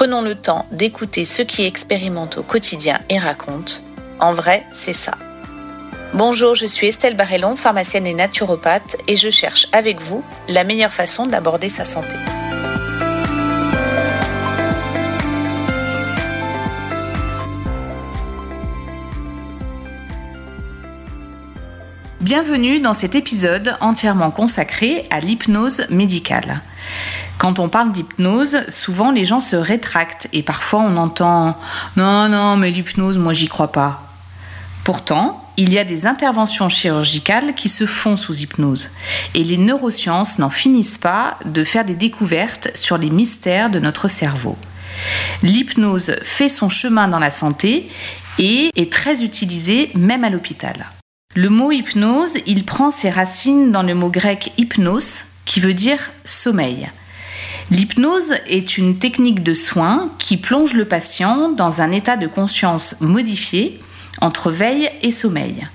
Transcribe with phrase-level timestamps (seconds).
[0.00, 3.74] Prenons le temps d'écouter ceux qui expérimentent au quotidien et racontent.
[4.18, 5.12] En vrai, c'est ça.
[6.14, 10.94] Bonjour, je suis Estelle Barrellon, pharmacienne et naturopathe, et je cherche avec vous la meilleure
[10.94, 12.14] façon d'aborder sa santé.
[22.22, 26.62] Bienvenue dans cet épisode entièrement consacré à l'hypnose médicale.
[27.40, 31.58] Quand on parle d'hypnose, souvent les gens se rétractent et parfois on entend
[31.96, 34.02] Non, non, mais l'hypnose, moi j'y crois pas.
[34.84, 38.90] Pourtant, il y a des interventions chirurgicales qui se font sous hypnose
[39.32, 44.08] et les neurosciences n'en finissent pas de faire des découvertes sur les mystères de notre
[44.08, 44.58] cerveau.
[45.42, 47.90] L'hypnose fait son chemin dans la santé
[48.38, 50.90] et est très utilisée même à l'hôpital.
[51.34, 56.10] Le mot hypnose, il prend ses racines dans le mot grec hypnos, qui veut dire
[56.26, 56.90] sommeil.
[57.70, 63.00] L'hypnose est une technique de soin qui plonge le patient dans un état de conscience
[63.00, 63.80] modifié
[64.20, 65.68] entre veille et sommeil.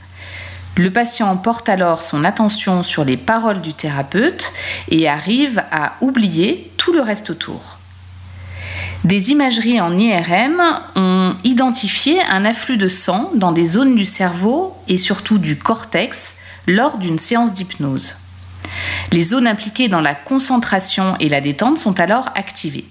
[0.75, 4.51] Le patient porte alors son attention sur les paroles du thérapeute
[4.89, 7.77] et arrive à oublier tout le reste autour.
[9.05, 10.61] Des imageries en IRM
[10.97, 16.33] ont identifié un afflux de sang dans des zones du cerveau et surtout du cortex
[16.67, 18.24] lors d'une séance d'hypnose.
[19.11, 22.85] Les zones impliquées dans la concentration et la détente sont alors activées.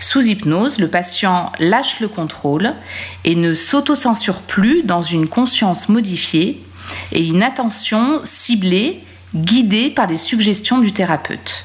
[0.00, 2.72] Sous hypnose, le patient lâche le contrôle
[3.24, 6.62] et ne s'autocensure plus dans une conscience modifiée
[7.12, 9.00] et une attention ciblée,
[9.34, 11.64] guidée par les suggestions du thérapeute.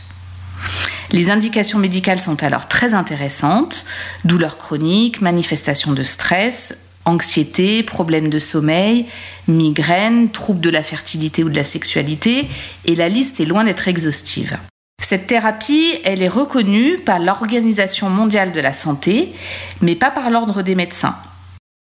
[1.12, 3.86] Les indications médicales sont alors très intéressantes.
[4.26, 9.06] Douleurs chroniques, manifestations de stress, anxiété, problèmes de sommeil,
[9.48, 12.48] migraines, troubles de la fertilité ou de la sexualité,
[12.86, 14.58] et la liste est loin d'être exhaustive.
[15.02, 19.34] Cette thérapie, elle est reconnue par l'Organisation mondiale de la santé,
[19.82, 21.16] mais pas par l'ordre des médecins.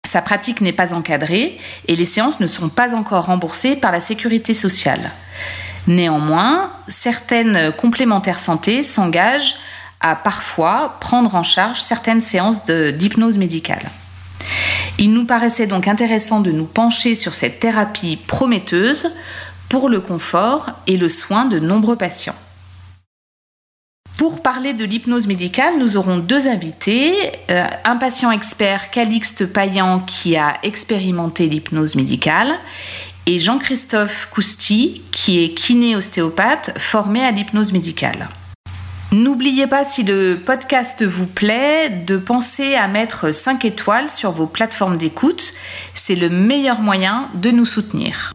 [0.07, 1.59] Sa pratique n'est pas encadrée
[1.89, 5.11] et les séances ne sont pas encore remboursées par la sécurité sociale.
[5.87, 9.57] Néanmoins, certaines complémentaires santé s'engagent
[10.01, 13.91] à parfois prendre en charge certaines séances d'hypnose médicale.
[14.99, 19.11] Il nous paraissait donc intéressant de nous pencher sur cette thérapie prometteuse
[19.69, 22.37] pour le confort et le soin de nombreux patients.
[24.17, 27.33] Pour parler de l'hypnose médicale, nous aurons deux invités.
[27.51, 32.55] Euh, un patient expert, Calixte Payan, qui a expérimenté l'hypnose médicale,
[33.27, 38.29] et Jean-Christophe Cousti, qui est kiné-ostéopathe formé à l'hypnose médicale.
[39.15, 44.49] N'oubliez pas, si le podcast vous plaît, de penser à mettre 5 étoiles sur vos
[44.49, 45.55] plateformes d'écoute.
[45.95, 48.33] C'est le meilleur moyen de nous soutenir.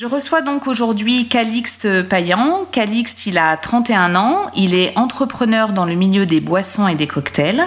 [0.00, 2.66] Je reçois donc aujourd'hui Calixte Payan.
[2.70, 7.08] Calixte, il a 31 ans, il est entrepreneur dans le milieu des boissons et des
[7.08, 7.66] cocktails.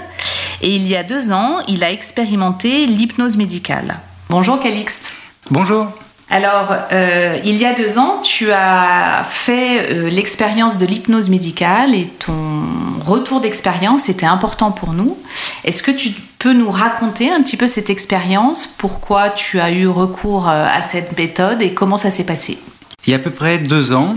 [0.61, 3.97] Et il y a deux ans, il a expérimenté l'hypnose médicale.
[4.29, 5.11] Bonjour Calixte.
[5.51, 5.87] Bonjour.
[6.29, 11.93] Alors, euh, il y a deux ans, tu as fait euh, l'expérience de l'hypnose médicale
[11.93, 12.61] et ton
[13.05, 15.17] retour d'expérience était important pour nous.
[15.63, 16.09] Est-ce que tu
[16.39, 20.81] peux nous raconter un petit peu cette expérience Pourquoi tu as eu recours euh, à
[20.81, 22.57] cette méthode et comment ça s'est passé?
[23.05, 24.15] Il y a à peu près deux ans,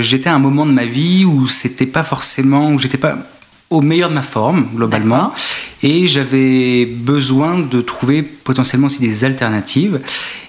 [0.00, 3.18] j'étais à un moment de ma vie où c'était pas forcément, où j'étais pas
[3.70, 5.32] au meilleur de ma forme globalement.
[5.82, 10.00] Et j'avais besoin de trouver potentiellement aussi des alternatives.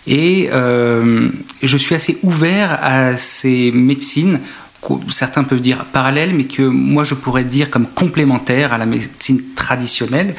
[0.08, 1.30] Et euh,
[1.64, 4.40] je suis assez ouvert à ces médecines
[5.10, 9.42] certains peuvent dire parallèles mais que moi je pourrais dire comme complémentaires à la médecine
[9.56, 10.36] traditionnelle.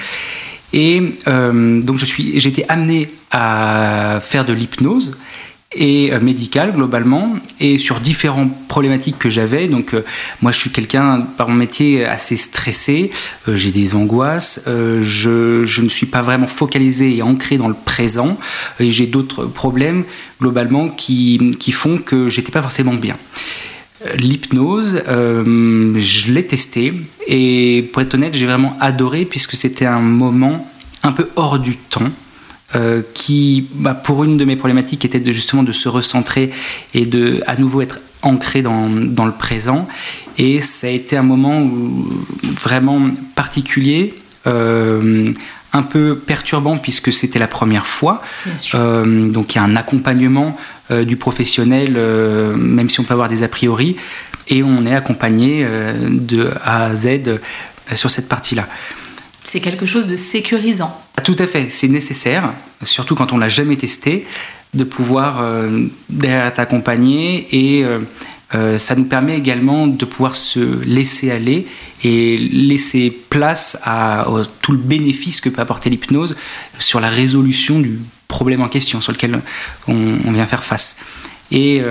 [0.72, 5.16] Et euh, donc je suis j'ai été amené à faire de l'hypnose
[5.76, 9.68] et euh, médical globalement et sur différentes problématiques que j'avais.
[9.68, 10.04] Donc euh,
[10.42, 13.10] moi je suis quelqu'un par mon métier assez stressé,
[13.48, 17.74] euh, j'ai des angoisses, je, je, ne suis pas vraiment focalisé et ancré dans le
[17.74, 18.38] présent
[18.80, 20.04] et j'ai d'autres problèmes
[20.40, 23.16] globalement qui, qui font que j'étais pas forcément bien.
[24.16, 26.92] L'hypnose, je l'ai testé
[27.26, 30.68] et pour être honnête, j'ai vraiment adoré puisque c'était un moment
[31.02, 32.10] un peu hors du temps
[32.74, 36.50] euh, qui, bah, pour une de mes problématiques, était de, justement de se recentrer
[36.94, 39.86] et de à nouveau être ancré dans, dans, le présent.
[40.36, 42.26] Et ça a été un moment où,
[42.60, 43.00] vraiment
[43.36, 44.14] particulier,
[44.48, 45.32] euh,
[45.72, 48.20] un peu perturbant puisque c'était la première fois.
[48.74, 50.58] Euh, donc il y a un accompagnement
[50.90, 51.92] du professionnel,
[52.56, 53.96] même si on peut avoir des a priori,
[54.48, 55.66] et on est accompagné
[56.08, 57.38] de A à Z
[57.94, 58.68] sur cette partie-là.
[59.46, 61.00] C'est quelque chose de sécurisant.
[61.24, 62.52] Tout à fait, c'est nécessaire,
[62.82, 64.26] surtout quand on l'a jamais testé,
[64.74, 65.86] de pouvoir euh,
[66.54, 68.00] t'accompagner et euh,
[68.54, 71.66] euh, ça nous permet également de pouvoir se laisser aller
[72.04, 74.26] et laisser place à,
[74.62, 76.36] tout le bénéfice que peut apporter l'hypnose
[76.78, 77.98] sur la résolution du
[78.28, 79.40] problème en question sur lequel
[79.88, 80.98] on, vient faire face.
[81.50, 81.82] Et,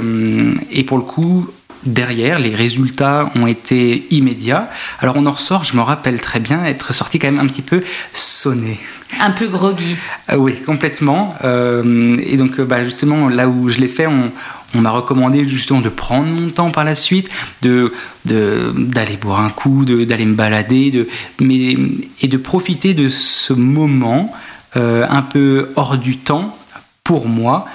[0.86, 1.48] pour le coup,
[1.85, 4.69] derrière, les résultats ont été immédiats.
[4.99, 7.61] Alors on en ressort, je me rappelle très bien, être sorti quand même un petit
[7.61, 7.81] peu
[8.13, 8.79] sonné.
[9.19, 9.95] Un peu groggy.
[10.31, 11.35] Euh, oui, complètement.
[11.43, 14.31] Euh, et donc bah, justement, là où je l'ai fait, on,
[14.73, 17.29] m'a recommandé justement de prendre mon temps par la suite,
[17.61, 17.93] de
[18.25, 21.07] d'aller boire un coup, d'aller me balader, de,
[21.39, 21.77] mais,
[22.21, 24.33] et de profiter de ce moment
[24.75, 26.57] euh, un peu hors du temps
[27.05, 27.65] pour moi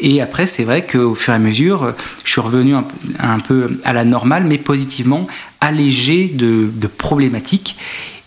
[0.00, 1.94] et après, c'est vrai qu'au fur et à mesure,
[2.24, 2.74] je suis revenu
[3.18, 5.26] un, peu à la normale, mais positivement
[5.60, 7.76] allégé de, problématiques.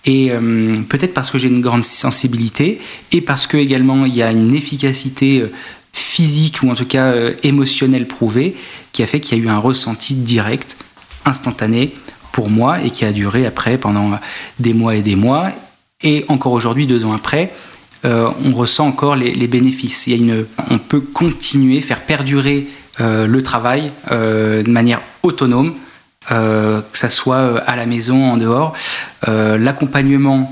[0.05, 2.79] Et euh, peut-être parce que j'ai une grande sensibilité
[3.11, 5.51] et parce que également il y a une efficacité euh,
[5.93, 8.55] physique ou en tout cas euh, émotionnelle prouvée
[8.93, 10.77] qui a fait qu'il y a eu un ressenti direct,
[11.25, 11.91] instantané
[12.33, 14.11] pour moi et qui a duré après pendant
[14.59, 15.49] des mois et des mois.
[16.03, 17.51] Et encore aujourd'hui, deux ans après,
[18.05, 20.07] euh, on ressent encore les, bénéfices.
[20.07, 22.67] Il y une, on peut continuer, faire perdurer
[23.01, 25.73] euh, le travail euh, de manière autonome,
[26.27, 28.73] que ça soit à la maison, en dehors.
[29.27, 30.51] L'accompagnement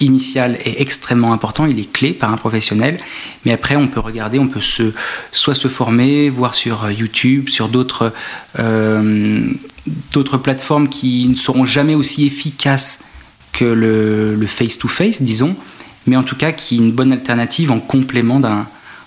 [0.00, 2.98] initial est extrêmement important, il est clé par un professionnel,
[3.44, 4.94] mais après on peut regarder, on peut se,
[5.30, 8.10] soit se former, voir sur YouTube, sur d'autres
[10.14, 13.04] d'autres plateformes qui ne seront jamais aussi efficaces
[13.52, 15.56] que le face-to-face, disons,
[16.06, 18.66] mais en tout cas qui est une bonne alternative en complément d'un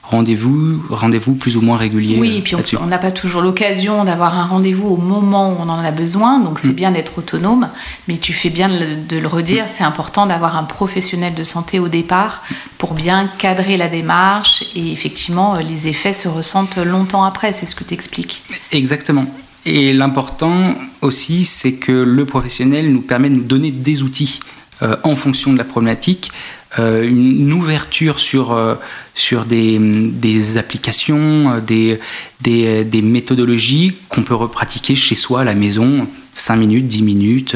[0.10, 2.18] rendez-vous rendez-vous plus ou moins régulier.
[2.20, 5.70] Oui, et puis on n'a pas toujours l'occasion d'avoir un rendez-vous au moment où on
[5.70, 6.74] en a besoin, donc c'est mm.
[6.74, 7.68] bien d'être autonome,
[8.08, 11.88] mais tu fais bien de le redire, c'est important d'avoir un professionnel de santé au
[11.88, 12.44] départ
[12.78, 17.76] pour bien cadrer la démarche et effectivement les effets se ressentent longtemps après, c'est ce
[17.76, 18.44] que tu expliques.
[18.72, 19.26] Exactement.
[19.66, 24.40] Et l'important aussi, c'est que le professionnel nous permet de nous donner des outils
[24.84, 28.76] euh, en fonction de la problématique euh, une ouverture sur, euh,
[29.14, 32.00] sur des, des applications, euh, des,
[32.42, 37.56] des, des méthodologies qu'on peut repratiquer chez soi à la maison, 5 minutes, 10 minutes,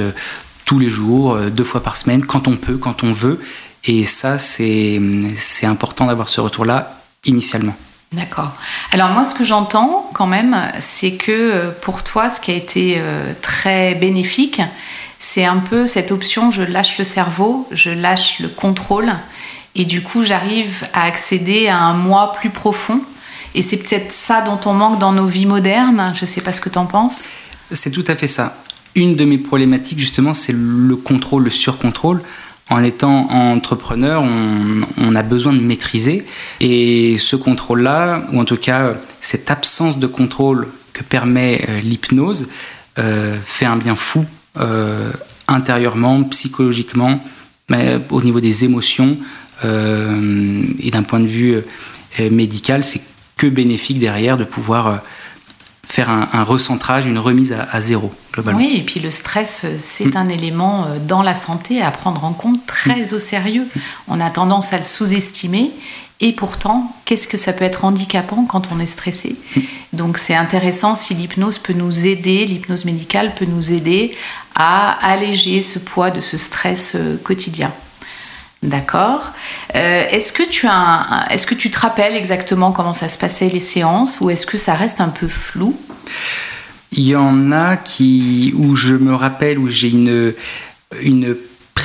[0.65, 3.39] tous les jours, deux fois par semaine, quand on peut, quand on veut.
[3.85, 4.99] Et ça, c'est
[5.63, 6.91] important d'avoir ce retour-là
[7.25, 7.75] initialement.
[8.13, 8.53] D'accord.
[8.91, 13.01] Alors moi, ce que j'entends quand même, c'est que pour toi, ce qui a été
[13.41, 14.61] très bénéfique,
[15.19, 19.13] c'est un peu cette option, je lâche le cerveau, je lâche le contrôle,
[19.75, 23.01] et du coup j'arrive à accéder à un moi plus profond.
[23.55, 26.13] Et c'est peut-être ça dont on manque dans nos vies modernes.
[26.15, 27.29] Je ne sais pas ce que tu en penses.
[27.71, 28.55] C'est tout à fait ça.
[28.95, 32.21] Une de mes problématiques, justement, c'est le contrôle, le surcontrôle.
[32.69, 34.23] En étant entrepreneur,
[34.97, 36.25] on, a besoin de maîtriser.
[36.59, 42.47] Et ce contrôle-là, ou en tout cas cette absence de contrôle que permet euh, l'hypnose,
[42.99, 44.25] euh, fait un bien fou
[44.57, 45.11] euh,
[45.47, 47.23] intérieurement, psychologiquement,
[47.69, 49.17] mais au niveau des émotions
[49.63, 51.55] euh, et d'un point de vue
[52.19, 53.01] euh, médical, c'est
[53.37, 55.01] que bénéfique derrière de pouvoir
[55.89, 58.59] faire un, recentrage, une remise à, zéro, globalement.
[58.59, 60.17] Oui, et puis le stress, c'est mm.
[60.17, 63.15] un élément dans la santé à prendre en compte très mm.
[63.15, 63.67] au sérieux.
[64.07, 65.71] On a tendance à le sous-estimer
[66.21, 69.37] et pourtant, qu'est-ce que ça peut être handicapant quand on est stressé?
[69.93, 74.11] Donc c'est intéressant si l'hypnose peut nous aider, l'hypnose médicale peut nous aider
[74.55, 77.71] à alléger ce poids de ce stress euh, quotidien.
[78.61, 79.33] D'accord.
[79.75, 84.45] Euh, est-ce que tu te rappelles exactement comment ça se passait les séances, ou est-ce
[84.45, 85.77] que ça reste un peu flou?
[86.91, 90.33] Il y en a qui où je me rappelle où j'ai une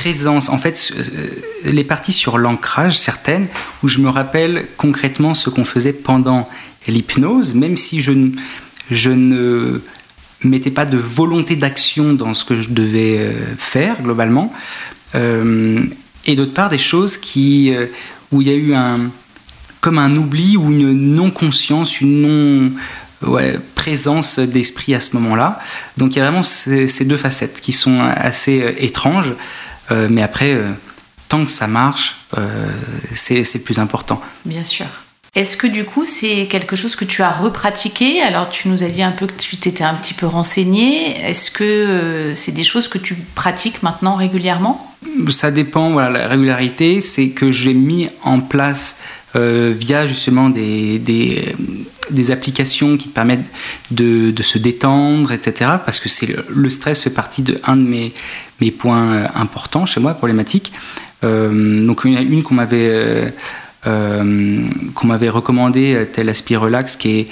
[0.05, 1.29] présence, en fait, euh,
[1.63, 3.47] les parties sur l'ancrage, certaines,
[3.81, 6.49] où je me rappelle concrètement ce qu'on faisait pendant
[6.87, 8.11] l'hypnose, même si je
[9.09, 9.81] ne,
[10.43, 14.53] mettais pas de volonté d'action dans ce que je devais euh, faire globalement.
[16.25, 17.73] Et d'autre part, des choses qui,
[18.31, 19.11] où il y a eu un,
[19.81, 22.71] comme un oubli ou une non-conscience, une non...
[23.75, 25.59] présence d'esprit à ce moment-là.
[25.97, 29.33] Donc il y a vraiment ces, deux facettes qui sont assez étranges.
[29.91, 30.71] Euh, mais après, euh,
[31.29, 32.67] tant que ça marche, euh,
[33.13, 34.21] c'est le plus important.
[34.45, 34.87] Bien sûr.
[35.35, 38.21] Est-ce que du coup c'est quelque chose que tu as repratiqué?
[38.21, 41.19] Alors tu nous as dit un peu que tu t'étais un petit peu renseigné.
[41.29, 44.95] Est-ce que euh, c'est des choses que tu pratiques maintenant régulièrement?
[45.29, 48.99] Ça dépend, voilà, la régularité, c'est que j'ai mis en place
[49.35, 51.53] euh, via justement des, des,
[52.09, 53.45] des, applications qui permettent
[53.91, 55.71] de, de, se détendre, etc.
[55.83, 58.13] Parce que c'est le, stress fait partie de un de mes,
[58.61, 60.71] mes points euh, importants chez moi, problématiques.
[61.23, 63.29] Euh, donc une, qu'on m'avait euh,
[63.85, 67.27] qu'on m'avait recommandé, tel Aspire Relax, qui est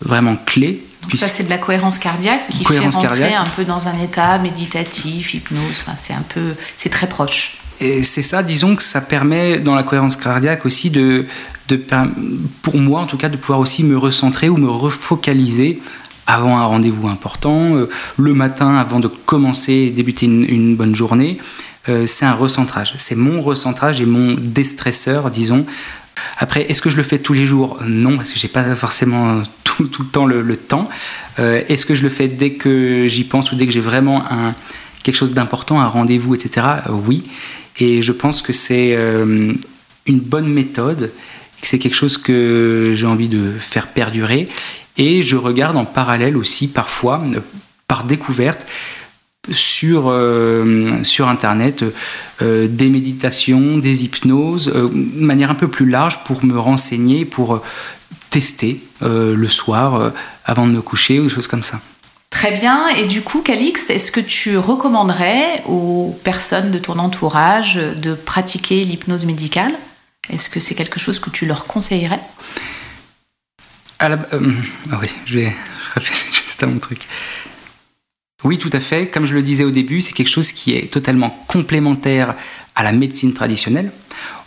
[0.00, 0.82] vraiment clé.
[1.02, 3.46] Donc ça, c'est de la cohérence cardiaque qui cohérence fait rentrer cardiaque.
[3.46, 5.82] un peu dans un état méditatif, hypnose.
[5.82, 7.58] Enfin, c'est un peu, c'est très proche.
[7.80, 11.26] Et c'est ça, disons que ça permet dans la cohérence cardiaque aussi de,
[11.68, 11.80] de,
[12.62, 15.80] pour moi en tout cas, de pouvoir aussi me recentrer ou me refocaliser
[16.26, 20.94] avant un rendez-vous important, euh, le matin avant de commencer et débuter une, une bonne
[20.94, 21.38] journée.
[21.88, 22.94] Euh, c'est un recentrage.
[22.98, 25.66] C'est mon recentrage et mon déstresseur, disons.
[26.38, 27.78] Après, est-ce que je le fais tous les jours?
[27.84, 30.88] Non, parce que j'ai pas forcément tout, le temps le, temps.
[31.38, 34.24] Euh, est-ce que je le fais dès que j'y pense ou dès que j'ai vraiment
[35.02, 36.66] quelque chose d'important, un rendez-vous, etc.
[36.88, 37.24] Oui.
[37.78, 39.52] Et je pense que c'est euh,
[40.06, 41.12] une bonne méthode,
[41.60, 44.48] que c'est quelque chose que j'ai envie de faire perdurer.
[44.96, 47.22] Et je regarde en parallèle aussi parfois,
[47.88, 48.66] par découverte,
[49.50, 51.84] sur, euh, sur Internet
[52.42, 57.24] euh, des méditations, des hypnoses, euh, de manière un peu plus large pour me renseigner,
[57.24, 57.62] pour
[58.30, 60.12] tester le soir
[60.44, 61.78] avant de me coucher ou des choses comme ça.
[62.30, 62.88] Très bien.
[62.88, 68.84] Et du coup, Calixte, est-ce que tu recommanderais aux personnes de ton entourage de pratiquer
[68.84, 69.72] l'hypnose médicale?
[70.30, 72.18] Est-ce que c'est quelque chose que tu leur conseillerais?
[74.00, 75.52] À la, Oui, je vais
[75.94, 77.06] réfléchir juste à mon truc.
[78.44, 79.06] Oui, tout à fait.
[79.06, 82.34] Comme je le disais au début, c'est quelque chose qui est totalement complémentaire
[82.74, 83.90] à la médecine traditionnelle.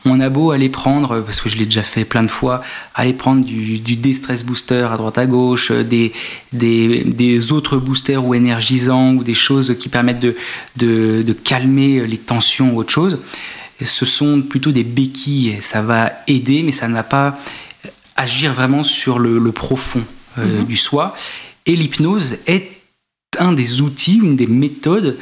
[0.05, 2.63] On a beau aller prendre, parce que je l'ai déjà fait plein de fois,
[2.95, 6.13] aller prendre du, du D-Stress Booster à droite à gauche, des,
[6.53, 10.35] des, des, autres boosters ou énergisants, ou des choses qui permettent de,
[10.77, 13.19] de, de calmer les tensions ou autre chose.
[13.83, 17.37] Ce sont plutôt des béquilles, ça va aider, mais ça ne va pas
[18.15, 20.03] agir vraiment sur le, le profond
[20.37, 20.65] euh, mm -hmm.
[20.67, 21.15] du soi.
[21.65, 22.76] Et l'hypnose est
[23.39, 25.17] un des outils, une des méthodes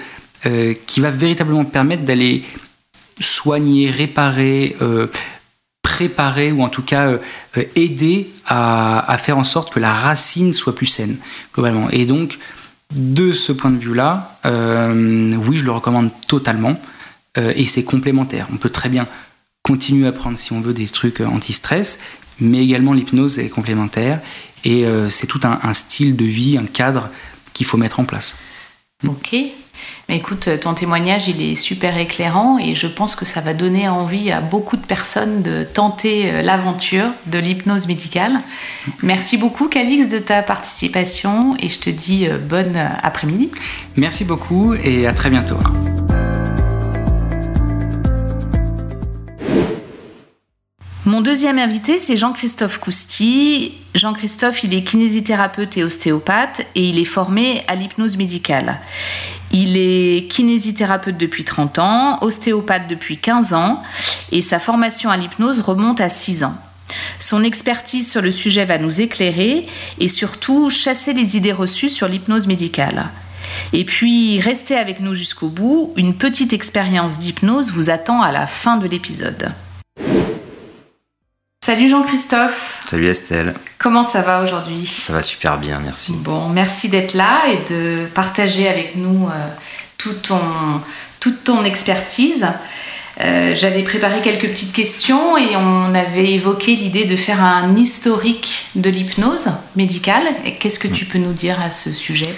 [0.45, 2.43] euh, qui va véritablement permettre d'aller
[3.19, 5.07] soigner, réparer, euh,
[5.81, 7.17] préparer ou en tout cas euh,
[7.75, 11.17] aider à, faire en sorte que la racine soit plus saine
[11.53, 11.89] globalement.
[11.89, 12.37] Et donc
[12.93, 16.79] de ce point de vue-là, oui, je le recommande totalement
[17.35, 18.47] et c'est complémentaire.
[18.53, 19.07] On peut très bien
[19.63, 21.97] continuer à prendre si on veut des trucs anti-stress,
[22.39, 24.19] mais également l'hypnose est complémentaire
[24.63, 27.09] et c'est tout un, style de vie, un cadre
[27.55, 28.35] qu'il faut mettre en place.
[29.07, 29.35] Ok.
[30.07, 33.89] Mais écoute, ton témoignage, il est super éclairant et je pense que ça va donner
[33.89, 38.39] envie à beaucoup de personnes de tenter l'aventure de l'hypnose médicale.
[39.01, 43.49] Merci beaucoup, Calix, de ta participation et je te dis bonne après-midi.
[43.97, 45.57] Merci beaucoup et à très bientôt.
[51.05, 53.75] Mon deuxième invité, c'est Jean-Christophe Cousti.
[53.93, 58.79] Jean-Christophe, il est kinésithérapeute et ostéopathe et il est formé à l'hypnose médicale.
[59.51, 63.83] Il est kinésithérapeute depuis 30 ans, ostéopathe depuis 15 ans
[64.31, 66.55] et sa formation à l'hypnose remonte à 6 ans.
[67.19, 69.67] Son expertise sur le sujet va nous éclairer
[69.99, 73.11] et surtout chasser les idées reçues sur l'hypnose médicale.
[73.73, 78.47] Et puis, restez avec nous jusqu'au bout, une petite expérience d'hypnose vous attend à la
[78.47, 79.53] fin de l'épisode.
[81.65, 82.83] Salut Jean-Christophe.
[82.87, 83.55] Salut Estelle.
[83.79, 84.85] Comment ça va aujourd'hui?
[84.85, 86.13] Ça va super bien, merci.
[86.17, 89.47] Bon, merci d'être là et de partager avec nous euh,
[89.97, 90.39] tout ton,
[91.19, 92.45] toute ton expertise.
[93.19, 98.67] Euh, J'avais préparé quelques petites questions et on avait évoqué l'idée de faire un historique
[98.75, 100.23] de l'hypnose médicale.
[100.59, 102.31] Qu'est-ce que tu peux nous dire à ce sujet?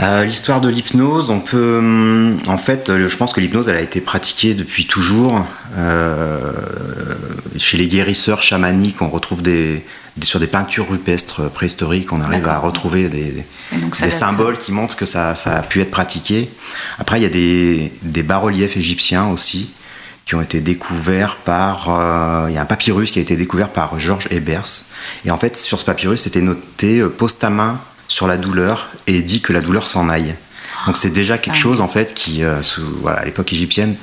[0.00, 4.00] Euh, L'histoire de l'hypnose, on peut, en fait, je pense que l'hypnose, elle a été
[4.00, 5.46] pratiquée depuis toujours.
[5.76, 6.52] Euh,
[7.56, 9.82] chez les guérisseurs chamaniques, on retrouve des,
[10.16, 14.96] des, sur des peintures rupestres préhistoriques, on arrive à retrouver des, des symboles qui montrent
[14.96, 16.50] que ça, ça, a pu être pratiqué.
[16.98, 19.72] Après, il y a des, des bas-reliefs égyptiens aussi
[20.26, 21.88] qui ont été découverts par.
[21.88, 24.84] Euh, il y a un papyrus qui a été découvert par Georges Ebers.
[25.24, 29.22] Et en fait, sur ce papyrus, c'était noté poste à main sur la douleur et
[29.22, 30.34] dit que la douleur s'en aille.
[30.86, 33.96] Donc c'est déjà quelque ah, chose en fait qui, euh, sous, voilà, à l'époque égyptienne,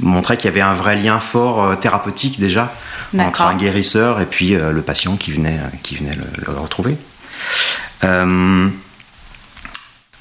[0.00, 2.74] montrait qu'il y avait un vrai lien fort euh, thérapeutique déjà
[3.18, 6.96] entre un guérisseur et puis euh, le patient qui venait, qui venait le, le retrouver.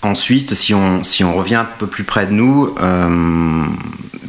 [0.03, 2.73] Ensuite, si on, si on revient un peu plus près de nous,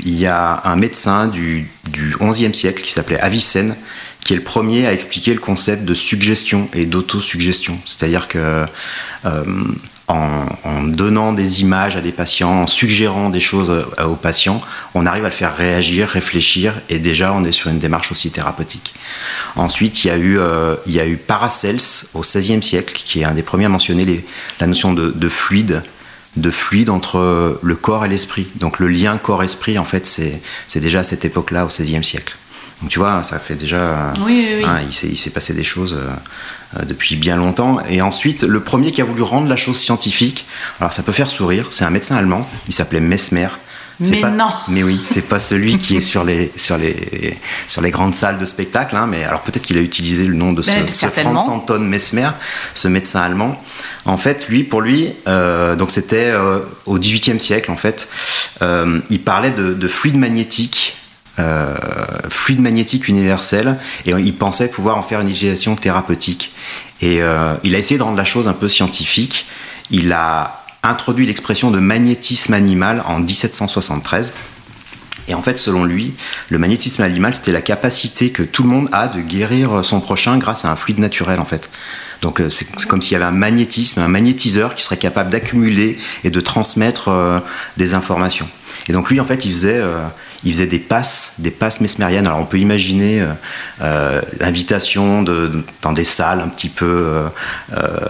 [0.01, 3.75] il y a un médecin du, du XIe siècle qui s'appelait Avicenne
[4.33, 7.79] qui est le premier à expliquer le concept de suggestion et d'autosuggestion.
[7.85, 8.65] C'est-à-dire que
[9.27, 9.45] euh,
[10.09, 14.63] en, donnant des images à des patients, en suggérant des choses euh, aux patients,
[14.95, 18.31] on arrive à le faire réagir, réfléchir, et déjà on est sur une démarche aussi
[18.31, 18.95] thérapeutique.
[19.55, 20.77] Ensuite, il y a eu, euh,
[21.27, 24.25] Paracels au XVIe siècle, qui est un des premiers à mentionner
[24.61, 25.83] la notion de, de fluide
[26.39, 28.47] de fluide entre le corps et l'esprit.
[28.55, 32.39] Donc le lien corps-esprit, en fait, c'est déjà à cette époque-là, au XVIe siècle.
[32.83, 34.13] Donc tu vois, ça fait déjà...
[34.25, 34.65] Oui, oui, oui.
[34.65, 37.79] Hein, il s'est passé des choses euh, depuis bien longtemps.
[37.89, 40.47] Et ensuite, le premier qui a voulu rendre la chose scientifique,
[40.81, 43.49] alors ça peut faire sourire, c'est un médecin allemand, il s'appelait Mesmer.
[44.01, 47.37] Mais pas, non Mais oui, c'est pas celui qui est sur les, sur les,
[47.69, 50.53] sur les grandes salles de spectacle, hein, mais alors peut-être qu'il a utilisé le nom
[50.53, 51.07] de ce, Ben, ce.
[51.07, 52.31] Franz Anton Mesmer,
[52.75, 53.63] ce médecin allemand.
[54.05, 58.09] En fait, lui, pour lui, euh, donc c'était euh, au XVIIIe siècle, en fait,
[58.63, 60.99] euh, il parlait de, de fluide magnétique.
[61.39, 61.75] Euh,
[62.29, 66.53] fluide magnétique universel et il pensait pouvoir en faire une utilisation thérapeutique
[67.01, 69.47] et euh, il a essayé de rendre la chose un peu scientifique
[69.89, 74.35] il a introduit l'expression de magnétisme animal en 1773
[75.29, 76.13] et en fait, selon lui,
[76.51, 80.37] le magnétisme animal, c'était la capacité que tout le monde a de guérir son prochain
[80.37, 81.71] grâce à un fluide naturel, en fait.
[82.21, 85.97] Donc euh, c'est comme s'il y avait un magnétisme, un magnétiseur qui serait capable d'accumuler
[86.25, 87.11] et de transmettre
[87.79, 88.49] des informations.
[88.89, 89.81] Et donc lui, en fait, il faisait,
[90.45, 92.27] il faisait des passes, des passes mesmériennes.
[92.27, 93.27] Alors on peut imaginer euh,
[93.83, 95.51] euh, l'invitation de,
[95.83, 97.29] dans des salles un petit peu euh,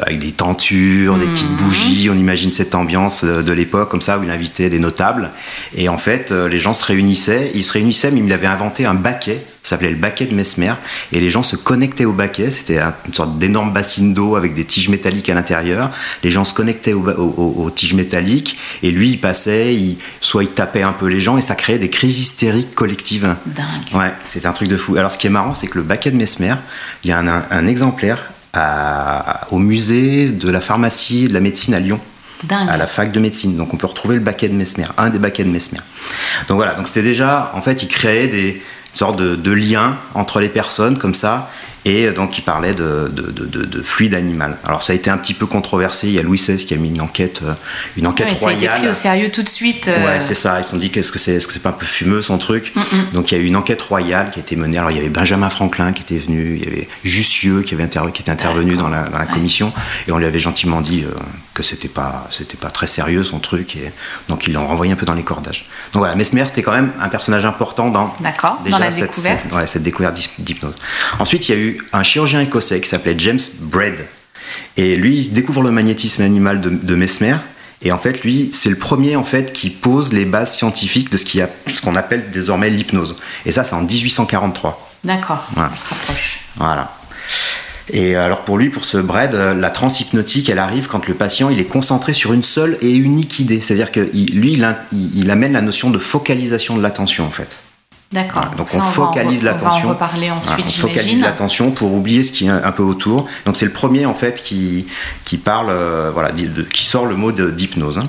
[0.02, 2.08] avec des tentures, des petites bougies.
[2.10, 5.30] On imagine cette ambiance de, de l'époque comme ça où il invitait des notables.
[5.76, 7.50] Et en fait, les gens se réunissaient.
[7.54, 9.42] Ils se réunissaient, mais il avait inventé un baquet.
[9.62, 10.72] Ça s'appelait le baquet de Mesmer.
[11.12, 12.50] Et les gens se connectaient au baquet.
[12.50, 15.90] C'était un- une sorte d'énorme bassine d'eau avec des tiges métalliques à l'intérieur.
[16.24, 18.58] Les gens se connectaient au ba- au- au- aux tiges métalliques.
[18.82, 21.78] Et lui, il passait, il- soit il tapait un peu les gens et ça créait
[21.78, 23.36] des crises hystériques collectives.
[23.46, 23.66] Dingue.
[23.94, 24.96] Ouais, c'est un truc de fou.
[24.96, 26.54] Alors, ce qui est marrant, c'est que le baquet de Mesmer,
[27.04, 31.34] il y a un, un- un exemplaire à- au musée de la pharmacie et de
[31.34, 32.00] la médecine à Lyon,
[32.44, 32.68] Dingue.
[32.68, 33.56] à la fac de médecine.
[33.56, 35.78] Donc, on peut retrouver le baquet de Mesmer, un des baquets de Mesmer.
[36.48, 38.60] Donc voilà, donc c'était déjà, en fait, il créait des
[38.94, 41.50] sortes de, de liens entre les personnes comme ça.
[41.84, 44.56] Et donc, il parlait de, de, de- de- de fluide animal.
[44.64, 46.06] Alors, ça a été un petit peu controversé.
[46.06, 47.54] Il y a Louis XVI qui a mis une enquête, euh,
[47.96, 48.82] une enquête Ouais, ça a été royale.
[48.82, 49.88] pris au sérieux tout de suite.
[49.88, 50.60] euh, Ouais, c'est ça.
[50.60, 52.38] Ils se sont dit qu'est-ce que c'est Est-ce que c'est pas un peu fumeux son
[52.38, 52.72] truc
[53.14, 54.78] Donc il y a eu une enquête royale qui a été menée.
[54.78, 57.82] Alors il y avait Benjamin Franklin qui était venu, il y avait Jussieu qui avait
[57.82, 59.72] inter- qui était intervenu dans la, dans la commission
[60.06, 61.12] et on lui avait gentiment dit euh,
[61.54, 63.92] que c'était pas c'était pas très sérieux son truc et
[64.28, 65.66] donc ils l'ont renvoyé un peu dans les cordages.
[65.92, 69.10] Donc voilà, Mesmer c'était quand même un personnage important dans D'accord, déjà dans la cette,
[69.10, 69.40] découverte.
[69.44, 70.74] cette- ouais, cette découverte d'hy- d'hypnose.
[71.18, 74.06] Ensuite il y a eu un chirurgien écossais qui s'appelait James Braid
[74.76, 77.36] et lui il découvre le magnétisme animal de, de Mesmer.
[77.84, 81.16] Et en fait, lui, c'est le premier en fait qui pose les bases scientifiques de
[81.16, 83.16] ce qu'on appelle désormais l'hypnose.
[83.44, 84.92] Et ça, c'est en 1843.
[85.02, 85.68] D'accord, Voilà.
[85.72, 86.42] on se rapproche.
[86.54, 86.92] Voilà.
[87.90, 91.50] Et alors pour lui, pour ce Braid, euh, la transhypnotique, elle arrive quand le patient
[91.50, 93.60] il est concentré sur une seule et unique idée.
[93.60, 97.30] C'est-à-dire que lui, il, in- il- il amène la notion de focalisation de l'attention en
[97.30, 97.56] fait.
[98.12, 98.42] D'accord.
[98.42, 99.70] Voilà, donc Ça, on focalise l'attention.
[99.70, 102.72] On va en reparler ensuite, Voilà, on focalise l'attention pour oublier ce qui est un
[102.72, 103.26] peu autour.
[103.46, 104.86] Donc c'est le premier en fait qui,
[105.24, 107.98] qui parle, euh, voilà, de- qui sort le mot d'hypnose.
[107.98, 108.08] hein.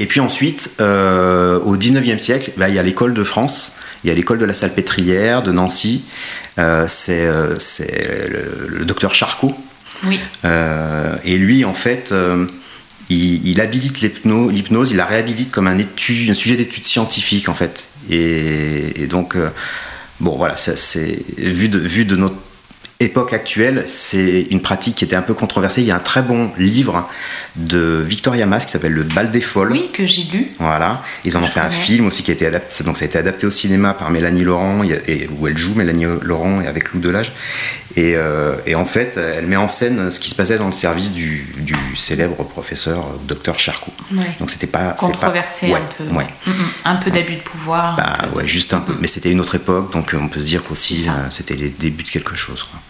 [0.00, 4.08] Et puis ensuite, euh, au 19e siècle, bah, il y a l'école de France, il
[4.08, 6.04] y a l'école de la Salpêtrière, de Nancy.
[6.58, 7.56] Euh, c'est euh,
[8.28, 9.54] le, le docteur Charcot.
[10.06, 10.20] Oui.
[10.44, 12.12] Euh, et lui, en fait,
[13.08, 17.48] il, il habilite l'hypno- l'hypnose, il la réhabilite comme un, étude, un sujet d'étude scientifique,
[17.48, 17.86] en fait.
[18.10, 19.36] Et, et donc,
[20.20, 22.36] bon, voilà, c'est vu de, vu de notre
[23.00, 25.82] époque actuelle, c'est une pratique qui était un peu controversée.
[25.82, 27.08] Il y a un très bon livre
[27.56, 29.72] de Victoria Mas qui s'appelle Le bal des folles.
[29.72, 30.46] Oui, que j'ai lu.
[30.58, 33.04] Voilà, ils en ont Je fait un film aussi qui a été adapté, donc ça
[33.04, 36.66] a été adapté au cinéma par Mélanie Laurent, et, où elle joue Mélanie Laurent et
[36.66, 37.32] avec Lou Delage.
[37.96, 40.72] Et, euh, et en fait, elle met en scène ce qui se passait dans le
[40.72, 43.92] service du, du célèbre professeur euh, docteur Charcot.
[44.12, 44.18] Ouais.
[44.40, 46.14] Donc c'était pas pas- Controversé ouais, un peu.
[46.14, 46.26] Ouais.
[46.46, 46.54] Mm, mm.
[46.86, 47.96] Un peu d'abus de pouvoir.
[47.96, 48.94] Bah ouais, juste un peu.
[49.00, 52.02] Mais c'était une autre époque, donc euh, on peut se dire qu'aussi c'était les débuts
[52.04, 52.64] de quelque chose.
[52.64, 52.80] quoi.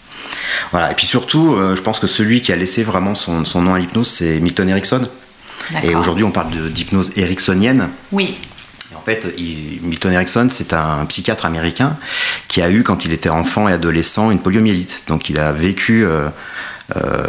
[0.72, 0.90] Voilà.
[0.90, 3.74] Et puis surtout, euh, je pense que celui qui a laissé vraiment son, son nom
[3.74, 5.06] à l'hypnose, c'est Milton Erickson.
[5.82, 7.88] Et aujourd'hui, on parle d'hypnose ericksonienne.
[8.12, 8.36] Oui.
[9.04, 11.96] Fait, il- Milton Erickson, c'est un psychiatre américain
[12.48, 15.02] qui a eu, quand il était enfant et adolescent, une poliomyélite.
[15.08, 16.28] Donc, il a vécu, euh,
[16.96, 17.22] euh,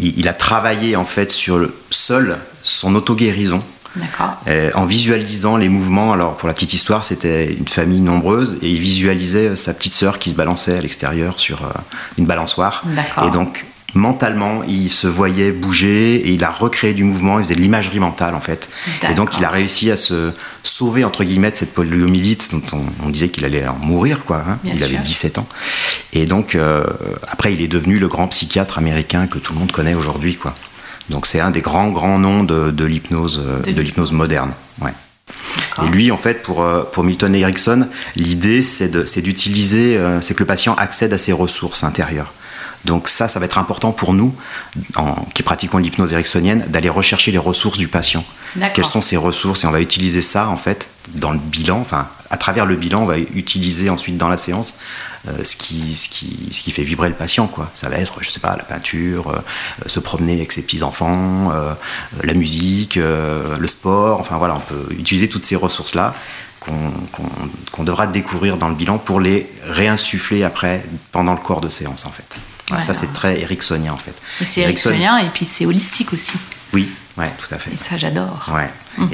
[0.00, 3.62] il, il a travaillé en fait sur le, seul son auto-guérison.
[3.96, 4.38] D'accord.
[4.46, 8.68] euh, en visualisant les mouvements, alors pour la petite histoire, c'était une famille nombreuse et
[8.70, 11.60] il visualisait sa petite sœur qui se balançait à l'extérieur sur
[12.18, 12.82] une balançoire.
[12.84, 13.26] D'accord.
[13.26, 17.54] Et donc, mentalement, il se voyait bouger et il a recréé du mouvement, il faisait
[17.54, 18.68] de l'imagerie mentale en fait.
[19.08, 22.62] Et donc il a réussi à se sauver entre guillemets de cette poliomyélite dont
[23.02, 24.42] on, disait qu'il allait en mourir quoi.
[24.46, 24.58] Hein.
[24.64, 25.46] Il avait 17 ans.
[26.12, 26.84] Et donc euh,
[27.28, 30.54] après il est devenu le grand psychiatre américain que tout le monde connaît aujourd'hui quoi.
[31.08, 34.52] Donc c'est un des grands grands noms de, l'hypnose de, l'hypnose moderne.
[34.80, 34.92] Ouais.
[35.84, 40.40] Et lui, en fait, pour, euh, pour Milton Erickson, l'idée, c'est d'utiliser, euh, c'est que
[40.40, 42.32] le patient accède à ses ressources intérieures.
[42.84, 44.34] Donc ça, ça va être important pour nous,
[45.34, 48.24] qui pratiquons l'hypnose ericksonienne, d'aller rechercher les ressources du patient.
[48.74, 52.08] Quelles sont ses ressources Et on va utiliser ça, en fait, dans le bilan, enfin,
[52.30, 54.74] à travers le bilan, on va utiliser ensuite dans la séance
[55.28, 57.46] euh, ce, qui, ce, qui, ce qui fait vibrer le patient.
[57.46, 57.70] Quoi.
[57.74, 59.38] Ça va être, je sais pas, la peinture, euh,
[59.86, 61.74] se promener avec ses petits-enfants, euh,
[62.22, 66.14] la musique, le sport, enfin voilà, on peut utiliser toutes ces ressources-là
[66.60, 72.06] qu'on devra découvrir dans le bilan pour les réinsuffler après pendant le corps de séance
[72.06, 72.24] en fait
[72.82, 74.14] ça, c'est très ericksonien en fait.
[74.44, 76.34] C'est ericksonien et puis c'est holistique aussi.
[76.72, 77.72] Oui, ouais, tout à fait.
[77.72, 78.50] Et ça, j'adore.
[78.54, 78.70] Ouais.
[78.98, 79.10] Hum.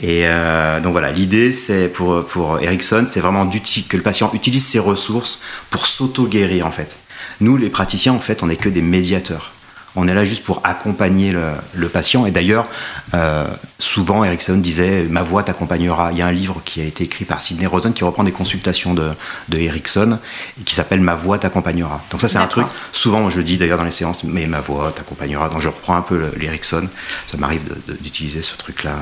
[0.00, 4.64] Et, euh, donc voilà, l'idée, c'est pour, pour Erickson, c'est vraiment que le patient utilise
[4.64, 6.96] ses ressources pour s'auto-guérir en fait.
[7.40, 9.52] Nous, les praticiens, en fait, on n'est que des médiateurs.
[9.94, 11.32] On est là juste pour accompagner
[11.74, 12.24] le, patient.
[12.24, 12.66] Et d'ailleurs,
[13.12, 13.46] euh,
[13.78, 16.12] souvent, Erickson disait Ma voix t'accompagnera.
[16.12, 18.32] Il y a un livre qui a été écrit par Sidney Rosen qui reprend des
[18.32, 19.08] consultations de,
[19.50, 20.18] de Erickson
[20.58, 22.00] et qui s'appelle Ma voix t'accompagnera.
[22.10, 22.66] Donc, ça, c'est un truc.
[22.92, 25.50] Souvent, je dis d'ailleurs dans les séances Mais ma voix t'accompagnera.
[25.50, 26.88] Donc, je reprends un peu l'Erickson.
[27.30, 27.62] Ça m'arrive
[28.00, 28.94] d'utiliser ce truc-là.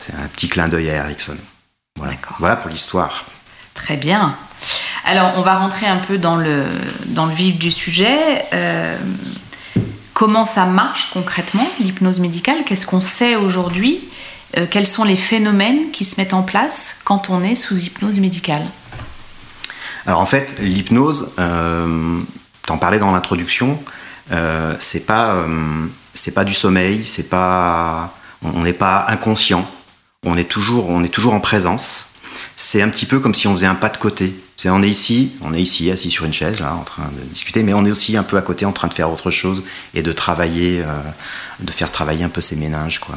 [0.00, 1.36] C'est un petit clin d'œil à Erickson.
[1.96, 3.26] Voilà, voilà pour l'histoire.
[3.74, 4.34] Très bien.
[5.04, 6.64] Alors, on va rentrer un peu dans le,
[7.06, 8.44] dans le vif du sujet.
[8.52, 8.96] Euh,
[10.18, 12.64] Comment ça marche concrètement, l'hypnose médicale?
[12.66, 14.00] Qu'est-ce qu'on sait aujourd'hui?
[14.56, 18.18] Euh, Quels sont les phénomènes qui se mettent en place quand on est sous hypnose
[18.18, 18.66] médicale?
[20.06, 22.18] Alors en fait, l'hypnose, euh,
[22.66, 23.80] t'en parlais dans l'introduction,
[24.32, 25.86] euh, c'est pas, euh,
[26.44, 29.70] du sommeil, c'est pas, on n'est pas inconscient,
[30.26, 30.90] on est toujours
[31.32, 32.06] en présence.
[32.60, 34.34] C'est un petit peu comme si on faisait un pas de côté
[34.66, 37.62] on est ici, on est ici assis sur une chaise là, en train de discuter,
[37.62, 39.62] mais on est aussi un peu à côté en train de faire autre chose
[39.94, 41.00] et de travailler, euh,
[41.60, 43.16] de faire travailler un peu ses méninges quoi.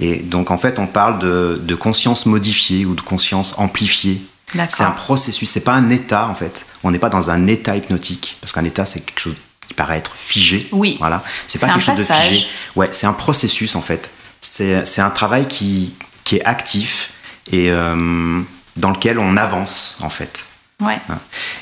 [0.00, 4.20] Et donc en fait, on parle de, conscience modifiée ou de conscience amplifiée.
[4.68, 6.66] C'est un processus, c'est pas un état en fait.
[6.84, 9.96] On n'est pas dans un état hypnotique parce qu'un état c'est quelque chose qui paraît
[9.96, 10.68] être figé.
[10.72, 10.96] Oui.
[10.98, 11.24] Voilà.
[11.46, 12.46] C'est pas quelque chose de figé.
[12.76, 14.10] Ouais, c'est un processus en fait.
[14.42, 17.10] C'est un travail qui, qui est actif
[17.50, 18.42] et euh,
[18.76, 20.46] dans lequel on avance en fait.
[20.90, 21.18] Hein.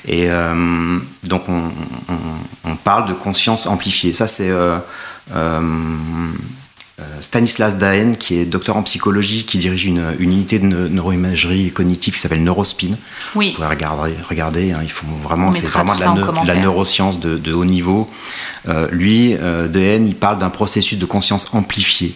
[0.06, 4.12] Et euh, donc on, parle de conscience amplifiée.
[4.12, 4.78] Ça c'est euh,
[5.34, 5.60] euh,
[7.20, 12.20] Stanislas Daen, qui est docteur en psychologie, qui dirige une, unité de neuroimagerie cognitive qui
[12.20, 12.92] s'appelle Neurospin.
[13.34, 13.50] Oui.
[13.50, 17.64] Vous pouvez regarder, regarder hein, ils font vraiment, c'est vraiment de la, neuroscience de, haut
[17.64, 18.06] niveau.
[18.90, 22.14] lui, Daen, il parle d'un processus de conscience amplifiée.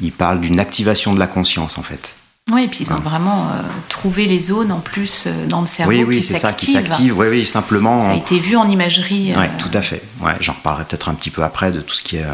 [0.00, 2.12] Il parle d'une activation de la conscience en fait.
[2.52, 5.66] Oui, et puis ils ont vraiment euh, trouvé les zones en plus euh, dans le
[5.66, 7.18] cerveau oui, oui, c'est ça qui s'active.
[7.18, 7.98] Oui, oui, simplement.
[7.98, 9.32] Ça a été vu en imagerie.
[9.36, 10.00] Oui, euh, tout à fait.
[10.20, 12.24] Ouais, j'en reparlerai peut-être un petit peu après de tout ce qui est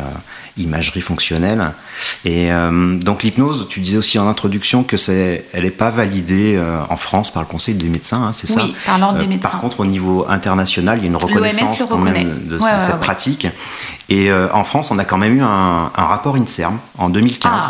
[0.58, 1.72] imagerie fonctionnelle.
[2.26, 2.50] Et
[3.00, 7.32] donc l'hypnose, tu disais aussi en introduction que c'est, elle n'est pas validée en France
[7.32, 9.48] par le Conseil des médecins, hein, c'est ça Oui, par l'ordre des médecins.
[9.48, 13.48] Par contre, au niveau international, il y a une reconnaissance même de, cette pratique.
[14.14, 17.62] Et en France, on a quand même eu un, rapport INSERM en 2015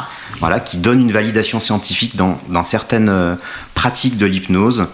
[0.42, 3.36] voilà, qui donne une validation scientifique dans, certaines euh,
[3.74, 4.88] pratiques de l'hypnose.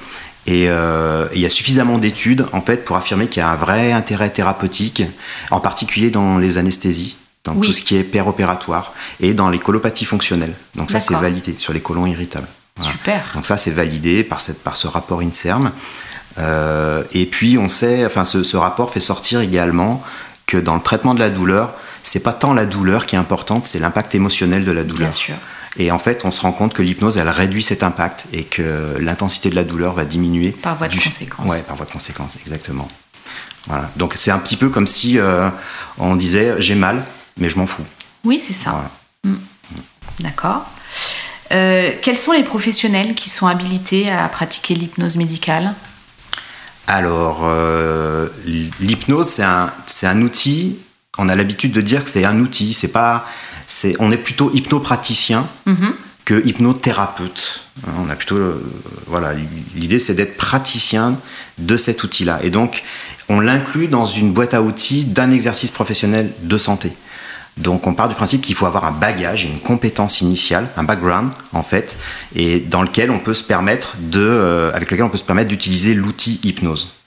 [0.48, 3.56] Euh, et il y a suffisamment d'études en fait pour affirmer qu'il y a un
[3.56, 5.02] vrai intérêt thérapeutique,
[5.50, 10.06] en particulier dans les anesthésies, dans tout ce qui est péropératoire et dans les colopathies
[10.06, 10.54] fonctionnelles.
[10.74, 12.48] Donc ça c'est validé sur les colons irritables.
[12.80, 13.22] Super.
[13.34, 15.70] Donc ça c'est validé par, cette, par ce rapport INSERM.
[16.38, 20.02] Euh, et puis on sait, enfin ce, ce, rapport fait sortir également
[20.48, 23.66] que dans le traitement de la douleur, c'est pas tant la douleur qui est importante,
[23.66, 25.10] c'est l'impact émotionnel de la douleur.
[25.10, 25.34] Bien sûr.
[25.76, 28.96] Et en fait, on se rend compte que l'hypnose, elle réduit cet impact et que
[28.98, 30.50] l'intensité de la douleur va diminuer.
[30.50, 31.48] Par voie de conséquence.
[31.48, 32.88] Ouais, par voie de conséquence, exactement.
[33.66, 33.88] Voilà.
[33.96, 35.50] Donc c'est un petit peu comme si euh,
[35.98, 37.04] on disait j'ai mal,
[37.36, 37.84] mais je m'en fous.
[38.24, 38.90] Oui, c'est ça.
[39.24, 39.34] Mm.
[40.20, 40.64] D'accord.
[41.52, 45.74] Euh, quels sont les professionnels qui sont habilités à pratiquer l'hypnose médicale?
[46.88, 48.28] Alors, euh,
[48.80, 49.70] l'hypnose, c'est un,
[50.02, 50.78] un outil
[51.18, 53.26] on a l'habitude de dire que c'est un outil, c'est pas,
[53.66, 55.92] c'est, on est plutôt hypnopraticien mhm.
[56.24, 57.62] que hypnothérapeute.
[57.86, 58.62] Hein, on a plutôt, euh,
[59.08, 59.32] voilà,
[59.74, 61.18] l'idée c'est d'être praticien
[61.58, 62.38] de cet outil-là.
[62.44, 62.84] Et donc,
[63.28, 66.92] on l'inclut dans une boîte à outils d'un exercice professionnel de santé.
[67.58, 71.30] Donc on part du principe qu'il faut avoir un bagage, une compétence initiale, un background
[71.52, 71.96] en fait,
[72.34, 75.48] et dans lequel on peut se permettre de, euh, avec lequel on peut se permettre
[75.48, 76.97] d'utiliser l'outil hypnose.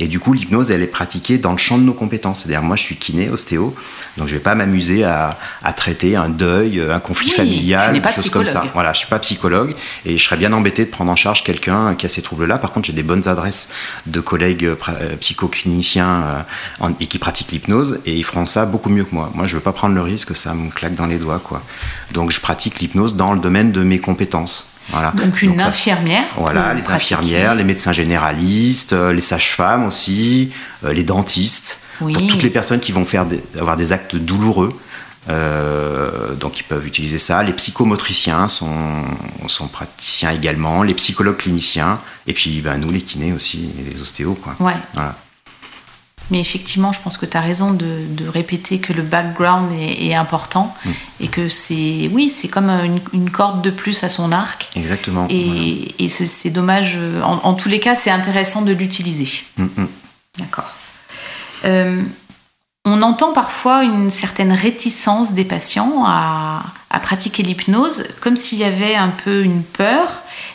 [0.00, 2.40] Et du coup, l'hypnose, elle est pratiquée dans le champ de nos compétences.
[2.40, 3.72] C'est-à-dire, moi, je suis kiné, ostéo,
[4.16, 8.00] donc je vais pas m'amuser à, à traiter un deuil, un conflit Oui, familial, des
[8.16, 8.60] choses comme ça.
[8.74, 9.74] Voilà, je suis pas psychologue
[10.06, 12.58] et je serais bien embêté de prendre en charge quelqu'un qui a ces troubles-là.
[12.58, 13.68] Par contre, j'ai des bonnes adresses
[14.06, 16.42] de collègues euh, euh, psychocliniciens euh,
[16.86, 19.30] en- et qui pratiquent l'hypnose et ils feront ça beaucoup mieux que moi.
[19.34, 21.62] Moi, je veux pas prendre le risque que ça me claque dans les doigts, quoi.
[22.12, 24.66] Donc, je pratique l'hypnose dans le domaine de mes compétences.
[24.92, 25.12] Voilà.
[25.12, 26.24] Donc une ça- infirmière.
[26.36, 30.50] voilà, les infirmières, les médecins généralistes, euh, les sages-femmes aussi,
[30.84, 31.78] euh, les dentistes.
[32.00, 32.14] Oui.
[32.28, 34.72] Toutes les personnes qui vont faire des- avoir des actes douloureux,
[35.28, 37.42] euh, donc ils peuvent utiliser ça.
[37.42, 39.04] Les psychomotriciens sont,
[39.46, 44.00] sont praticiens également, les psychologues cliniciens, et puis ben, nous les kinés aussi, et les
[44.00, 44.34] ostéos.
[44.34, 44.56] Quoi.
[44.60, 44.74] Ouais.
[44.94, 45.14] Voilà.
[46.30, 50.06] Mais effectivement, je pense que tu as raison de, de répéter que le background est,
[50.08, 50.90] est important Mm.
[51.20, 54.68] et que c'est, oui, c'est comme une, une corde de plus à son arc.
[54.76, 55.26] Exactement.
[55.28, 55.60] Et, voilà.
[55.98, 56.94] et ce- c'est dommage.
[56.98, 59.28] euh, En, en tous les cas, c'est intéressant de l'utiliser.
[59.56, 59.88] Mm, mm.
[60.38, 60.70] D'accord.
[61.64, 62.00] Euh,
[62.86, 68.64] on entend parfois une certaine réticence des patients à, à pratiquer l'hypnose, comme s'il y
[68.64, 70.06] avait un peu une peur.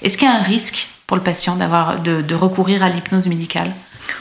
[0.01, 3.27] Est-ce qu'il y a un risque pour le patient d'avoir de, de recourir à l'hypnose
[3.27, 3.71] médicale?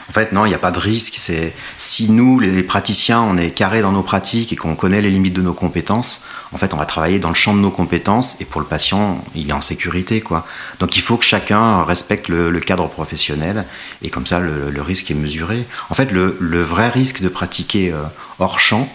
[0.09, 1.15] En fait, non, il n'y a pas de risque.
[1.17, 5.09] C'est si nous, les praticiens, on est carré dans nos pratiques et qu'on connaît les
[5.09, 6.21] limites de nos compétences,
[6.53, 9.21] en fait, on va travailler dans le champ de nos compétences et pour le patient,
[9.35, 10.45] il est en sécurité, quoi.
[10.79, 13.65] Donc, il faut que chacun respecte le, cadre professionnel
[14.01, 15.65] et comme ça, le, risque est mesuré.
[15.89, 18.03] En fait, le, le vrai risque de pratiquer euh,
[18.39, 18.87] hors champ,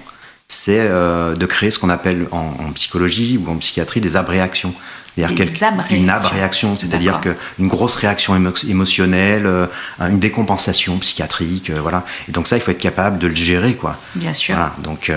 [0.52, 4.74] c'est euh, de créer ce qu'on appelle en, en psychologie ou en psychiatrie des abréactions.
[5.16, 5.46] C'est-à-dire
[5.90, 7.34] une abréaction, c'est-à-dire D'accord.
[7.34, 9.66] que une grosse réaction émo- émotionnelle, euh,
[10.00, 12.04] une décompensation psychiatrique, euh, voilà.
[12.28, 13.96] Et donc ça, il faut être capable de le gérer, quoi.
[14.16, 14.54] Bien sûr.
[14.56, 14.74] Voilà.
[14.82, 15.12] Donc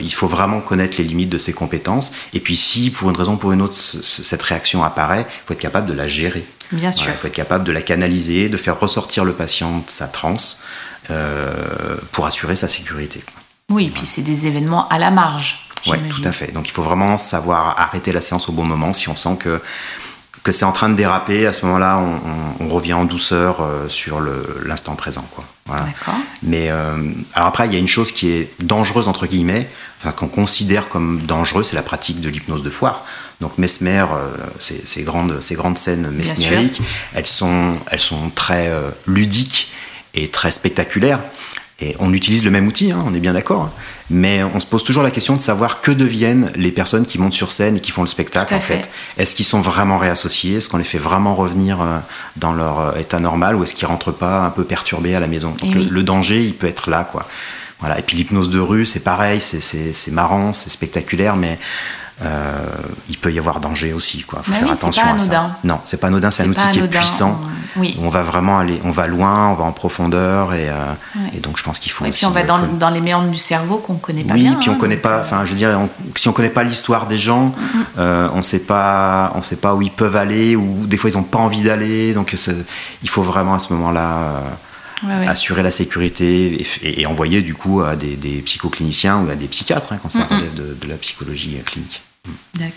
[0.00, 2.10] il faut vraiment connaître les limites de ses compétences.
[2.32, 5.26] Et puis si, pour une raison ou pour une autre, ce- ce- cette réaction apparaît,
[5.28, 6.44] il faut être capable de la gérer.
[6.72, 7.10] Bien Voilà, sûr.
[7.14, 10.62] il faut être capable de la canaliser, de faire ressortir le patient de sa transe
[12.12, 13.20] pour assurer sa sécurité.
[13.20, 13.39] quoi.
[13.70, 15.66] Oui, et puis c'est des événements à la marge.
[15.86, 16.52] Oui, tout à fait.
[16.52, 18.92] Donc il faut vraiment savoir arrêter la séance au bon moment.
[18.92, 19.60] Si on sent que,
[20.42, 23.60] que c'est en train de déraper, à ce moment-là, on, on- on revient en douceur
[23.62, 24.20] euh, sur
[24.66, 25.24] l'instant présent.
[25.34, 25.44] Quoi.
[25.66, 25.86] Voilà.
[26.42, 26.96] Mais euh,
[27.34, 29.68] alors après, il y a une chose qui est dangereuse, entre guillemets,
[30.00, 33.04] enfin, qu'on considère comme dangereux, c'est la pratique de l'hypnose de foire.
[33.40, 34.28] Donc Mesmer, euh,
[34.58, 36.82] ces, ces grandes, ces grandes scènes mesmériques,
[37.14, 39.72] elles sont, elles sont très euh, ludiques
[40.12, 41.20] et très spectaculaires.
[41.82, 43.62] Et on utilise le même outil, hein, on est bien d'accord.
[43.62, 43.72] hein.
[44.10, 47.32] Mais on se pose toujours la question de savoir que deviennent les personnes qui montent
[47.34, 48.82] sur scène et qui font le spectacle, en fait.
[48.82, 48.90] fait.
[49.16, 50.56] Est-ce qu'ils sont vraiment réassociés?
[50.56, 51.98] Est-ce qu'on les fait vraiment revenir euh,
[52.36, 55.26] dans leur euh, état normal ou est-ce qu'ils rentrent pas un peu perturbés à la
[55.28, 55.54] maison?
[55.58, 55.88] Donc Et le, oui.
[55.90, 57.26] le danger, il peut être là, quoi.
[57.78, 57.98] Voilà.
[57.98, 61.58] Et puis l'hypnose de rue, c'est pareil, c'est marrant, c'est spectaculaire, mais
[62.22, 62.58] euh,
[63.08, 64.40] il peut y avoir danger aussi, quoi.
[64.42, 65.24] Faut Bah faire oui, attention pas à ça.
[65.40, 65.56] anodin.
[65.64, 67.40] Non, c'est pas anodin, c'est un outil qui est puissant.
[67.42, 67.96] on- oui.
[68.00, 70.74] où On va vraiment aller, on va loin, on va en profondeur, et, euh,
[71.32, 72.18] et donc je pense qu'il faut Et aussi.
[72.18, 74.40] puis on va euh, dans, conna- dans les méandres du cerveau qu'on connaît pas oui,
[74.40, 74.54] bien.
[74.54, 75.20] puis on hein, connaît donc, pas.
[75.20, 77.54] Enfin, je veux dire, on- si on connaît pas l'histoire des gens,
[77.98, 81.16] euh, on sait pas, on sait pas où ils peuvent aller, ou des fois ils
[81.16, 82.12] ont pas envie d'aller.
[82.12, 82.36] Donc
[83.02, 84.42] il faut vraiment à ce moment-là
[85.04, 85.28] ouais, ouais.
[85.28, 89.36] assurer la sécurité et, et- et envoyer du coup à des, des psychocliniciens ou à
[89.36, 92.02] des psychiatres hein, quand ça relève de, de la psychologie clinique.
[92.54, 92.74] D'accord.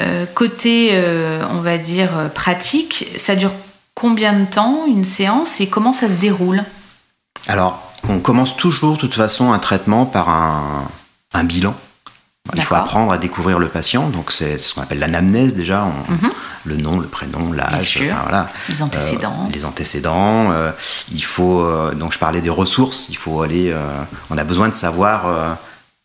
[0.00, 3.52] Euh, côté, euh, on va dire, euh, pratique, ça dure
[3.94, 6.64] combien de temps une séance et comment ça se déroule?
[7.46, 10.88] Alors, on commence toujours de toute façon un traitement par un,
[11.32, 11.74] un bilan.
[12.54, 16.28] Il faut apprendre à découvrir le patient, donc c'est ce qu'on appelle l'anamnèse déjà, on-
[16.64, 17.56] le nom, le prénom, Mhm.
[17.56, 18.46] L'âge, enfin, voilà.
[18.68, 19.44] Les antécédents.
[19.46, 20.50] Euh, les antécédents.
[20.50, 20.70] euh,
[21.12, 23.06] il faut, euh, donc je parlais des ressources.
[23.10, 23.74] Il faut aller.
[24.30, 25.56] on a besoin de savoir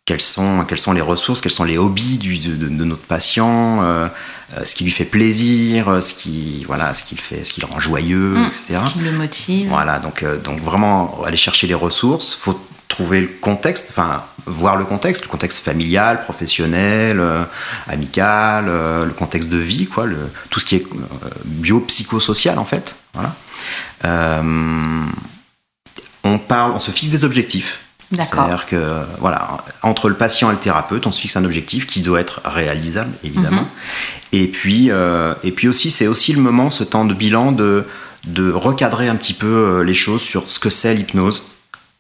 [0.10, 4.08] quelles sont, quelles sont les ressources, quels sont les hobbies du, de, notre patient, euh,
[4.58, 7.67] euh, ce qui lui fait plaisir, euh, ce qui, voilà, ce fait, ce qui le
[7.67, 8.86] rend joyeux, Hum, etc.
[8.88, 9.67] Ce qui le motive.
[9.69, 14.78] Voilà, donc, euh, donc vraiment aller chercher les ressources, faut trouver le contexte, enfin voir
[14.78, 17.43] le contexte, le contexte familial, professionnel, euh,
[17.88, 20.17] amical, le contexte de vie, quoi, le,
[20.50, 20.88] tout ce qui est
[21.45, 22.95] biopsychosocial en fait.
[23.13, 23.36] Voilà.
[26.24, 27.82] On parle, on se fixe des objectifs.
[28.12, 28.45] D'accord.
[28.45, 32.02] C'est-à-dire que voilà, entre le patient et le thérapeute, on se fixe un objectif qui
[32.02, 33.62] doit être réalisable, évidemment.
[33.62, 33.67] Mhm.
[34.32, 37.86] Et puis, euh, et puis aussi, c'est aussi le moment, ce temps de bilan, de,
[38.26, 41.43] de recadrer un petit peu euh, les choses sur ce que c'est l'hypnose.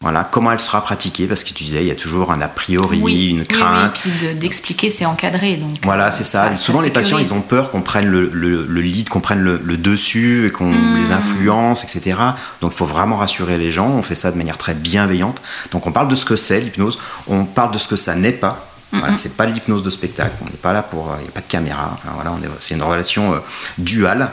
[0.01, 2.47] Voilà, comment elle sera pratiquée, parce que tu disais, il y a toujours un a
[2.47, 3.99] priori, oui, une oui, crainte.
[4.05, 5.57] oui, puis de- d'expliquer, c'est encadré.
[5.57, 6.55] Donc, Voilà, euh, c'est ça.
[6.55, 9.59] Souvent, les patients, ils ont peur qu'on prenne le, le, le lead, qu'on prenne le,
[9.61, 10.95] le dessus et qu'on Hmm.
[11.01, 12.17] les influence, etc.
[12.61, 13.89] Donc, il faut vraiment rassurer les gens.
[13.89, 15.41] On fait ça de manière très bienveillante.
[15.73, 16.97] Donc, on parle de ce que c'est l'hypnose.
[17.27, 18.67] On parle de ce que ça n'est pas.
[18.93, 20.31] Voilà, c'est pas de l'hypnose de spectacle.
[20.41, 21.13] On n'est pas là pour.
[21.19, 21.95] Il n'y a pas de caméra.
[22.15, 23.39] Voilà, c'est une relation euh,
[23.77, 24.29] duale.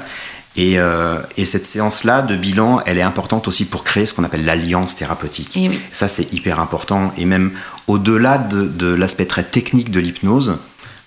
[0.56, 4.24] Et, euh, et cette séance-là de bilan, elle est importante aussi pour créer ce qu'on
[4.24, 5.56] appelle l'alliance thérapeutique.
[5.56, 5.78] Et oui.
[5.92, 7.12] Ça, c'est hyper important.
[7.18, 7.52] Et même
[7.86, 10.56] au-delà de, de l'aspect très technique de l'hypnose,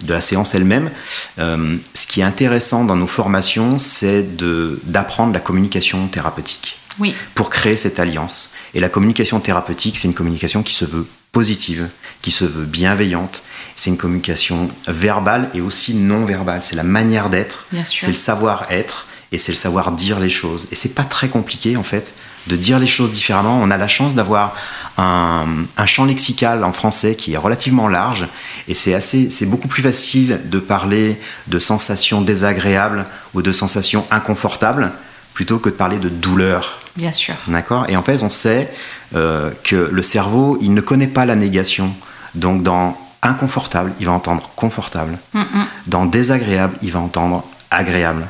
[0.04, 0.92] de la séance elle-même,
[1.40, 4.26] euh, ce qui est intéressant dans nos formations, c'est
[4.86, 8.52] d'apprendre la communication thérapeutique Oui, pour créer cette alliance.
[8.76, 11.88] Et la communication thérapeutique, c'est une communication qui se veut positive,
[12.22, 13.44] qui se veut bienveillante.
[13.76, 16.62] C'est une communication verbale et aussi non verbale.
[16.64, 18.02] C'est la manière d'être, Bien sûr.
[18.06, 20.68] c'est le savoir-être et c'est le savoir dire les choses.
[20.72, 22.14] Et c'est pas très compliqué en fait
[22.48, 23.60] de dire les choses différemment.
[23.62, 24.56] On a la chance d'avoir
[24.98, 25.46] un,
[25.78, 28.28] un champ lexical en français qui est relativement large
[28.68, 34.06] et c'est assez, c'est beaucoup plus facile de parler de sensations désagréables ou de sensations
[34.10, 34.92] inconfortables
[35.34, 36.80] plutôt que de parler de douleur.
[36.98, 37.36] bien sûr.
[37.48, 37.86] D'accord?
[37.88, 38.70] Et en fait, on sait
[39.16, 41.94] euh, que le cerveau, il ne connaît pas la négation.
[42.36, 45.18] Donc, dans inconfortable, il va entendre confortable.
[45.88, 48.28] Dans désagréable, il va entendre agréable.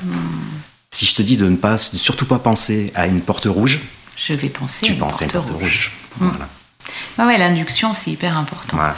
[0.91, 3.81] Si je te dis de ne pas, de surtout pas penser à une porte rouge,
[4.15, 5.61] Je vais penser tu à une penses à une porte rouge.
[5.61, 5.91] rouge.
[6.17, 6.49] Voilà.
[7.19, 8.75] Ah ouais, l'induction, c'est hyper important.
[8.77, 8.95] Voilà.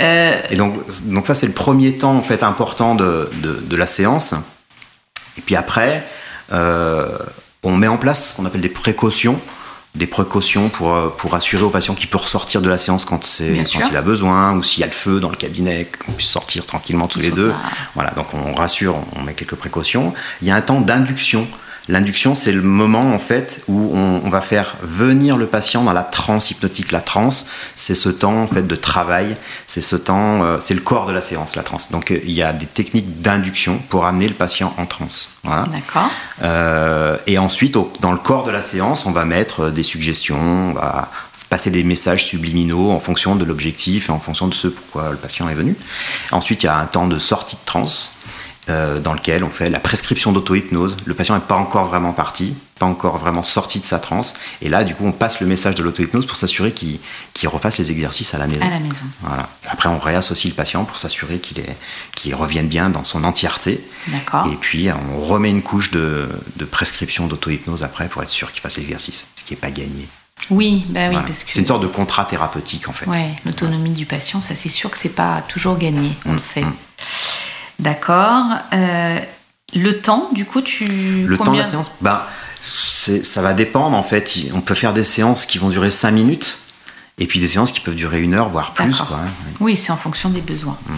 [0.00, 0.74] Euh, Et donc,
[1.04, 4.34] donc ça, c'est le premier temps en fait important de, de, de la séance.
[5.36, 6.04] Et puis après,
[6.52, 7.16] euh,
[7.62, 9.40] on met en place ce qu'on appelle des précautions.
[9.98, 13.18] Des précautions pour, euh, pour assurer au patient qu'il peut ressortir de la séance quand,
[13.82, 16.28] quand il a besoin, ou s'il y a le feu dans le cabinet, qu'on puisse
[16.30, 17.50] sortir tranquillement tous les deux.
[17.50, 17.56] pas-
[17.96, 20.14] Voilà, donc on rassure, on met quelques précautions.
[20.40, 21.48] Il y a un temps d'induction.
[21.88, 25.92] L'induction, c'est le moment en fait où on, on va faire venir le patient dans
[25.94, 26.92] la transe hypnotique.
[26.92, 27.46] La transe,
[27.76, 29.34] c'est ce temps en fait de travail,
[29.66, 31.90] c'est ce temps, euh, c'est le corps de la séance, la transe.
[31.90, 35.30] Donc euh, il y a des techniques d'induction pour amener le patient en transe.
[35.44, 35.64] Voilà.
[35.72, 36.10] D'accord.
[36.42, 40.38] Euh, et ensuite, au- dans le corps de la séance, on va mettre des suggestions,
[40.38, 41.10] on va
[41.48, 45.16] passer des messages subliminaux en fonction de l'objectif et en fonction de ce pourquoi le
[45.16, 45.74] patient est venu.
[46.32, 48.16] Ensuite, il y a un temps de sortie de transe
[48.68, 50.96] euh, dans lequel on fait la prescription d'auto-hypnose.
[51.04, 54.34] Le patient n'est pas encore vraiment parti, pas encore vraiment sorti de sa transe.
[54.62, 56.98] Et là, du coup, on passe le message de l'auto-hypnose pour s'assurer qu'il
[57.48, 58.64] refasse les exercices à la maison.
[58.64, 59.04] À la maison.
[59.22, 59.48] Voilà.
[59.68, 61.38] Après, on réassocie le patient pour s'assurer
[62.14, 63.80] qu'il revienne bien dans son entièreté.
[64.08, 64.46] D'accord.
[64.46, 68.60] Et puis, on remet une couche de, de prescription d'auto-hypnose après pour être sûr qu'il
[68.60, 70.06] fasse l'exercice, ce qui n'est pas gagné.
[70.50, 71.26] Oui, bah oui, Voilà.
[71.26, 71.52] parce que.
[71.52, 73.06] C'est une sorte de contrat thérapeutique, en fait.
[73.06, 76.38] Ouais, l'autonomie du patient, ça c'est sûr que c'est pas toujours gagné, on Mm, le
[76.38, 76.64] sait.
[77.78, 78.44] D'accord.
[78.72, 79.18] Euh,
[79.74, 80.84] le temps, du coup, tu.
[81.26, 81.90] Le temps de la séance,
[82.60, 84.32] c'est- ça va dépendre, en fait.
[84.54, 86.58] On peut faire des séances qui vont durer 5 minutes,
[87.18, 88.96] et puis des séances qui peuvent durer une heure, voire plus.
[89.08, 89.30] Quoi, hein.
[89.60, 90.76] Oui, c'est en fonction des besoins.
[90.86, 90.92] Mm.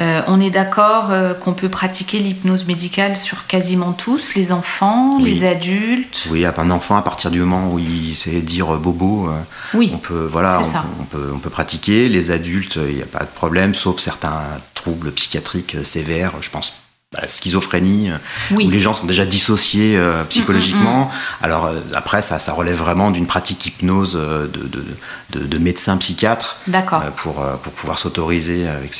[0.00, 5.16] Euh, on est d'accord euh, qu'on peut pratiquer l'hypnose médicale sur quasiment tous, les enfants,
[5.20, 5.34] Oui.
[5.34, 6.26] les adultes.
[6.30, 9.38] Oui, un enfant, à partir du moment où il sait dire euh, bobo, euh,
[9.74, 10.84] Oui, on peut, voilà, on, c'est ça.
[11.00, 12.08] on peut, on peut pratiquer.
[12.08, 14.40] Les adultes, il n'y a pas de problème, sauf certains
[14.74, 16.72] troubles psychiatriques sévères, je pense
[17.18, 18.16] la schizophrénie, euh,
[18.52, 18.66] Oui.
[18.66, 21.10] où les gens sont déjà dissociés euh, psychologiquement.
[21.42, 24.84] Alors euh, après, ça, ça relève vraiment d'une pratique hypnose de, de,
[25.30, 27.02] de, de médecin psychiatre D'accord.
[27.04, 28.92] euh, pour, pour pouvoir s'autoriser avec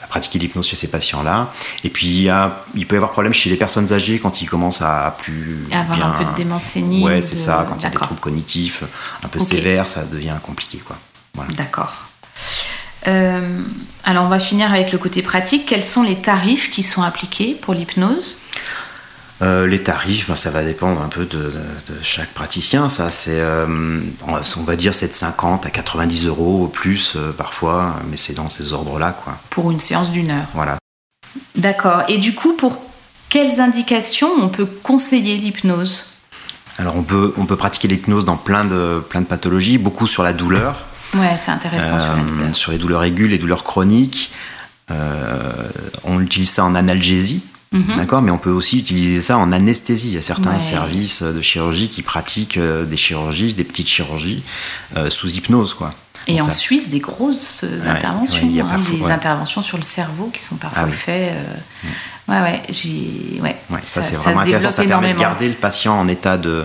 [0.00, 1.52] à pratiquer l'hypnose chez ces patients-là.
[1.82, 4.40] Et puis, il, y a, il peut y avoir problème chez les personnes âgées quand
[4.42, 6.06] ils commencent à plus Avoir bien...
[6.06, 6.72] un peu de démence.
[6.76, 7.66] Ouais, c'est ça.
[7.68, 8.84] Quand il y a des troubles cognitifs
[9.24, 10.96] un peu sévères, ça devient compliqué, quoi.
[11.34, 11.50] Voilà.
[11.54, 12.05] D'accord.
[13.08, 13.60] Euh,
[14.04, 15.66] alors, on va finir avec le côté pratique.
[15.66, 18.40] Quels sont les tarifs qui sont appliqués pour l'hypnose?
[19.42, 22.88] Euh, les tarifs, ben, ça va dépendre un peu de, de- de chaque praticien.
[22.88, 27.32] Ça, c'est, euh, on va dire, c'est de 50 à 90 euros au plus euh,
[27.32, 29.36] parfois, mais c'est dans ces ordres-là, quoi.
[29.50, 30.78] pour une séance d'une heure Voilà.
[31.54, 32.02] D'accord.
[32.08, 32.78] Et du coup, pour
[33.28, 36.06] quelles indications on peut conseiller l'hypnose?
[36.78, 40.22] Alors, on peut, on peut pratiquer l'hypnose dans plein de, plein de pathologies, beaucoup sur
[40.22, 40.86] la douleur.
[41.18, 44.32] Ouais, c'est intéressant sur la Euh, sur les douleurs aiguës, les douleurs chroniques.
[44.90, 45.52] Euh,
[46.04, 47.42] on utilise ça en analgésie,
[47.96, 50.08] d'accord, mais on peut aussi utiliser ça en anesthésie.
[50.08, 50.56] Il y a certains Mhm.
[50.56, 50.62] Ouais.
[50.62, 54.44] services de chirurgie qui pratiquent euh, des chirurgies, des petites chirurgies
[54.96, 55.90] euh, sous hypnose, quoi.
[56.28, 59.82] Et Donc en ça- Suisse, des grosses Ouais, interventions, ouais, hein, des interventions sur le
[59.84, 60.96] cerveau qui sont parfois Ah oui.
[60.96, 61.34] faites.
[61.34, 61.54] euh,
[62.28, 63.40] Ouais, ouais, j'ai.
[63.40, 64.70] Ouais, Ouais, ça, c'est se vraiment intéressant.
[64.70, 66.64] Ça permet de garder le patient en état de,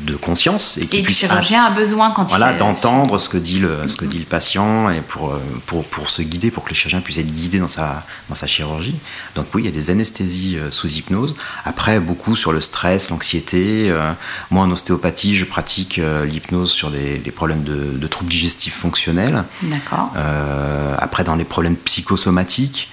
[0.00, 3.60] de conscience et, Et le chirurgien a besoin quand voilà, il d'entendre ce que dit
[3.60, 6.70] le, ce que dit le patient et pour, euh, pour, pour se guider, pour que
[6.70, 8.96] le chirurgien puisse être guidé dans sa, dans sa chirurgie.
[9.36, 11.36] Donc oui, il y a des anesthésies euh, sous hypnose.
[11.64, 13.90] Après, beaucoup sur le stress, l'anxiété.
[13.90, 14.12] Euh,
[14.50, 19.44] moi, en ostéopathie, je pratique l'hypnose sur les, les problèmes de, de troubles digestifs fonctionnels.
[19.62, 20.12] D'accord.
[20.16, 22.90] Euh, après, dans les problèmes psychosomatiques,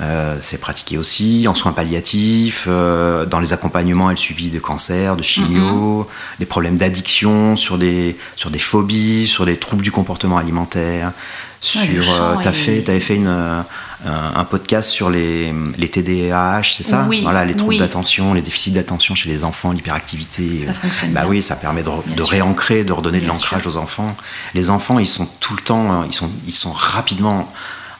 [0.00, 4.58] euh, c'est pratiqué aussi en soins palliatifs, euh, dans les accompagnements et le suivi de
[4.58, 6.06] cancers, de chimio,
[6.38, 11.12] des problèmes d'addiction, sur des, sur des phobies, sur des troubles du comportement alimentaire.
[11.74, 13.62] Ouais, sur, euh, fait, t'avais fait une, euh,
[14.04, 17.06] un, podcast sur les, les TDAH, c'est ça?
[17.08, 17.78] Oui, Voilà, les troubles oui.
[17.78, 20.58] d'attention, les déficits d'attention chez les enfants, l'hyperactivité.
[20.66, 21.30] Ça fonctionne Bah bien.
[21.30, 24.14] oui, ça permet de, de réancrer, de redonner de l'ancrage aux enfants.
[24.54, 27.50] Les enfants, ils sont tout le temps, euh, ils sont, ils sont rapidement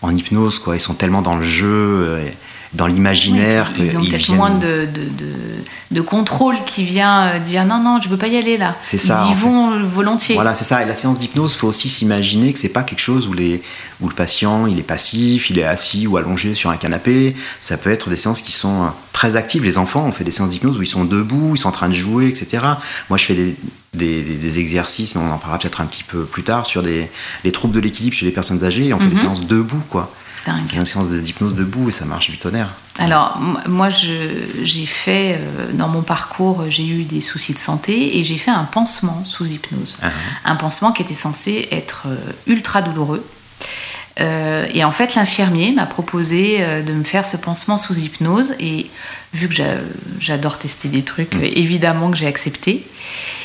[0.07, 0.77] en hypnose, quoi.
[0.77, 2.29] Ils sont tellement dans le jeu, euh,
[2.73, 3.71] dans l'imaginaire.
[3.79, 5.33] Oui, ils ont peut-être viennent- moins de, de, de,
[5.93, 8.75] de contrôle qui vient euh, dire non, non, je veux pas y aller là.
[8.83, 9.41] C'est ça, Ils y fait.
[9.41, 10.35] vont volontiers.
[10.35, 10.83] Voilà, c'est ça.
[10.83, 13.63] Et la séance d'hypnose, faut aussi s'imaginer que c'est pas quelque chose où, les,
[14.01, 17.35] où le patient il est passif, il est assis ou allongé sur un canapé.
[17.61, 19.65] Ça peut être des séances qui sont euh, très actives.
[19.65, 21.89] Les enfants, on fait des séances d'hypnose où ils sont debout, ils sont en train
[21.89, 22.65] de jouer, etc.
[23.09, 23.57] Moi, je fais des,
[23.97, 26.83] des, des- des exercices, mais on en parlera peut-être un petit peu plus tard, sur
[26.83, 27.11] des,
[27.45, 28.87] les troubles de l'équilibre chez les personnes âgées.
[28.87, 30.11] Et on fait des séances debout, quoi.
[30.49, 30.69] On Dingue.
[30.69, 32.69] fait une séance d'hypnose debout et ça marche du tonnerre.
[32.99, 33.37] Alors,
[33.67, 38.39] moi, j'ai fait, euh, dans mon parcours, j'ai eu des soucis de santé et j'ai
[38.39, 39.99] fait un pansement sous hypnose.
[40.03, 40.11] Ah.
[40.45, 42.17] Un pansement qui était censé être euh,
[42.47, 43.25] ultra douloureux.
[44.19, 48.55] Euh, et en fait, l'infirmier m'a proposé euh, de me faire ce pansement sous hypnose.
[48.61, 48.87] Et
[49.35, 49.77] vu que j'a-
[50.21, 52.83] j'adore tester des trucs, euh, évidemment que j'ai accepté.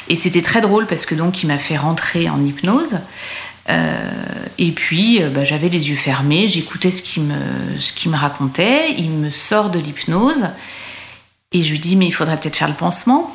[0.08, 3.00] Et c'était très drôle parce que donc il m'a fait rentrer en hypnose.
[3.70, 4.12] Euh,
[4.58, 7.36] et puis, bah, j'avais les yeux fermés, j'écoutais ce qu'il me,
[7.78, 8.94] ce qu'il me racontait.
[8.98, 10.46] Il me sort de l'hypnose
[11.52, 13.30] et je lui dis mais il faudrait peut-être faire le pansement.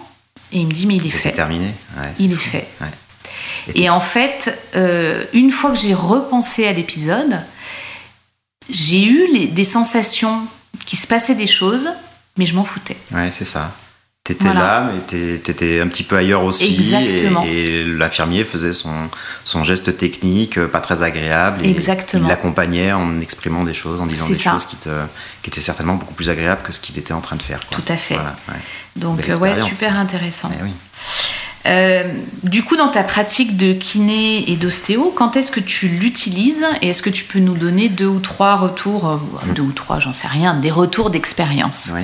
[0.52, 1.32] Et il me dit mais il est fait.
[1.32, 1.66] terminé.
[1.66, 2.66] Ouais, c'est Il est fait.
[2.80, 2.86] Ouais.
[3.74, 7.40] Et en fait, euh, une fois que j'ai repensé à l'épisode,
[8.70, 10.40] j'ai eu les- des sensations
[10.86, 11.88] qui se passaient des choses,
[12.38, 12.96] mais je m'en foutais.
[13.12, 13.72] Ouais, c'est ça.
[14.24, 14.60] T'étais Voilà.
[14.60, 16.74] là, mais t'étais un petit peu ailleurs aussi.
[16.74, 17.44] Exactement.
[17.46, 19.08] Et, et l'infirmier faisait son,
[19.44, 21.64] son geste technique, euh, pas très agréable.
[21.64, 22.24] Et Exactement.
[22.26, 24.50] Il l'accompagnait en exprimant des choses, en disant des ça.
[24.50, 24.88] choses qui, te,
[25.42, 27.60] qui étaient certainement beaucoup plus agréables que ce qu'il était en train de faire.
[27.68, 27.78] quoi.
[27.78, 28.14] Tout à fait.
[28.14, 28.54] Voilà, ouais.
[28.96, 30.50] Donc ouais, super intéressant.
[30.58, 30.72] Eh oui.
[31.66, 32.04] Euh,
[32.44, 36.88] du coup, dans ta pratique de kiné et d'ostéo, quand est-ce que tu l'utilises et
[36.90, 40.12] est-ce que tu peux nous donner deux ou trois retours, euh, deux ou trois, j'en
[40.12, 41.90] sais rien, des retours d'expérience?
[41.94, 42.02] Oui.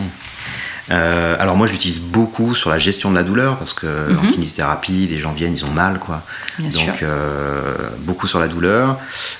[0.90, 3.86] Euh, alors moi je l'utilise beaucoup sur la gestion de la douleur parce que
[4.18, 6.22] en kinésithérapie les gens viennent ils ont mal quoi
[6.58, 6.66] Mhm.
[6.68, 7.06] Bien donc sûr.
[7.08, 8.98] euh, beaucoup sur la douleur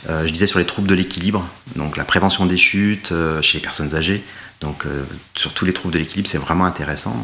[0.09, 1.45] Euh, je disais sur les troubles de l'équilibre
[1.75, 4.23] donc la prévention des chutes chez les personnes âgées
[4.61, 4.85] donc
[5.35, 7.17] sur tous les troubles de l'équilibre c'est vraiment intéressant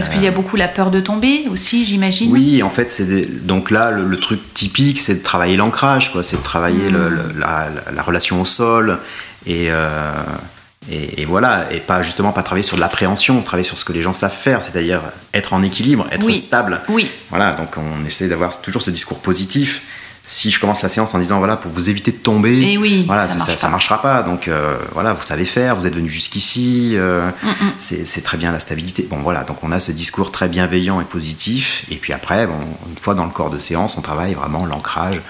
[0.00, 2.30] Parce qu'il y a beaucoup la peur de tomber aussi, j'imagine.
[2.32, 6.12] oui en fait c'est des- donc là le, le truc typique c'est de travailler l'ancrage
[6.12, 8.98] quoi c'est de travailler le- le- la, la- la relation au sol
[9.46, 10.12] et euh,
[10.88, 13.92] et, et voilà, et pas justement pas travailler sur de l'appréhension, travailler sur ce que
[13.92, 15.00] les gens savent faire, c'est-à-dire
[15.34, 16.36] être en équilibre, être Oui.
[16.36, 16.80] stable.
[16.88, 17.10] Oui.
[17.30, 19.82] Voilà, donc on essaie d'avoir toujours ce discours positif.
[20.28, 23.04] Si je commence la séance en disant voilà pour vous éviter de tomber, Eh oui,
[23.06, 23.68] voilà, ça marche pas.
[23.68, 24.22] marchera pas.
[24.22, 27.30] Donc euh, voilà, vous savez faire, vous êtes venu jusqu'ici, euh,
[27.78, 29.06] c'est c'est très bien la stabilité.
[29.08, 31.84] Bon voilà, donc on a ce discours très bienveillant et positif.
[31.92, 32.58] Et puis après, bon,
[32.90, 35.20] une fois dans le corps de séance, on travaille vraiment l'ancrage.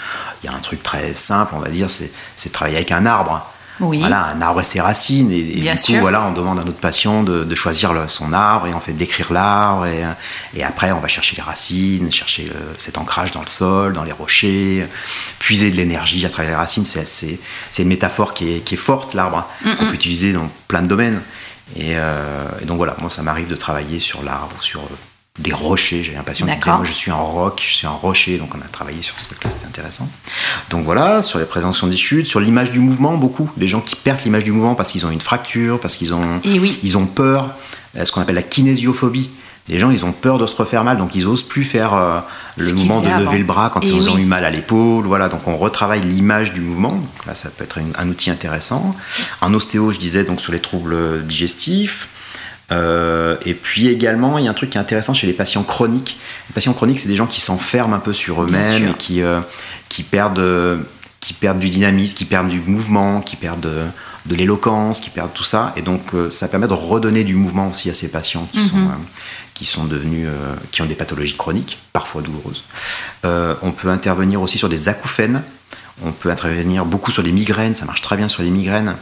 [0.43, 2.91] Il y a un truc très simple, on va dire, c'est c'est de travailler avec
[2.91, 3.47] un arbre.
[3.81, 3.99] Oui.
[4.01, 5.31] Voilà, un arbre et ses racines.
[5.31, 6.01] Et, et Bien du coup, sûr.
[6.01, 8.93] voilà, on demande à notre patient de, de choisir le- son arbre et on fait
[8.93, 9.87] décrire l'arbre.
[9.87, 10.03] Et,
[10.55, 14.05] et après, on va chercher les racines, chercher le- cet ancrage dans le sol, dans
[14.05, 14.87] les rochers,
[15.39, 16.85] puiser de l'énergie à travers les racines.
[16.85, 17.39] C'est
[17.79, 21.21] une métaphore qui est, qui est forte, l'arbre, qu'on peut utiliser dans plein de domaines.
[21.77, 24.83] Et, euh, et donc voilà, moi, ça m'arrive de travailler sur l'arbre, sur
[25.39, 26.03] des rochers.
[26.03, 28.39] J'avais un patient qui disait, moi, je suis un roc, je suis un rocher.
[28.39, 30.09] Donc on a travaillé sur ce truc-là, c'était intéressant.
[30.71, 33.51] Donc voilà, sur les préventions des chutes, sur l'image du mouvement, beaucoup.
[33.57, 36.41] Des gens qui perdent l'image du mouvement parce qu'ils ont une fracture, parce qu'ils ont,
[36.45, 36.79] Et oui.
[36.83, 37.51] ils ont peur,
[37.97, 39.31] euh, ce qu'on appelle la kinésiophobie.
[39.69, 42.21] Les gens, ils ont peur de se refaire mal, donc ils osent plus faire euh,
[42.57, 43.33] le mouvement de lever avant.
[43.33, 45.05] le bras quand Et ils ont eu mal à l'épaule.
[45.07, 46.91] Voilà, donc on retravaille l'image du mouvement.
[46.91, 48.95] Donc là, ça peut être une- un outil intéressant.
[49.41, 52.09] En ostéo, je disais donc sur les troubles digestifs.
[52.73, 55.63] Euh, et puis également, il y a un truc qui est intéressant chez les patients
[55.63, 56.19] chroniques.
[56.49, 59.41] Les patients chroniques, c'est des gens qui s'enferment un peu sur eux-mêmes et qui, euh,
[59.89, 60.79] qui, perdent, euh,
[61.21, 63.83] qui perdent du dynamisme, qui perdent du mouvement, qui perdent de,
[64.27, 65.73] de l'éloquence, qui perdent tout ça.
[65.77, 68.95] Et donc, ça permet de redonner du mouvement aussi à ces patients qui, sont, euh,
[69.55, 70.29] qui sont devenus,
[70.73, 72.65] qui ont des pathologies chroniques, parfois douloureuses.
[73.25, 75.43] On peut intervenir aussi sur des acouphènes.
[76.05, 77.75] On peut intervenir beaucoup sur les migraines.
[77.75, 78.97] Ça marche très bien sur les migraines.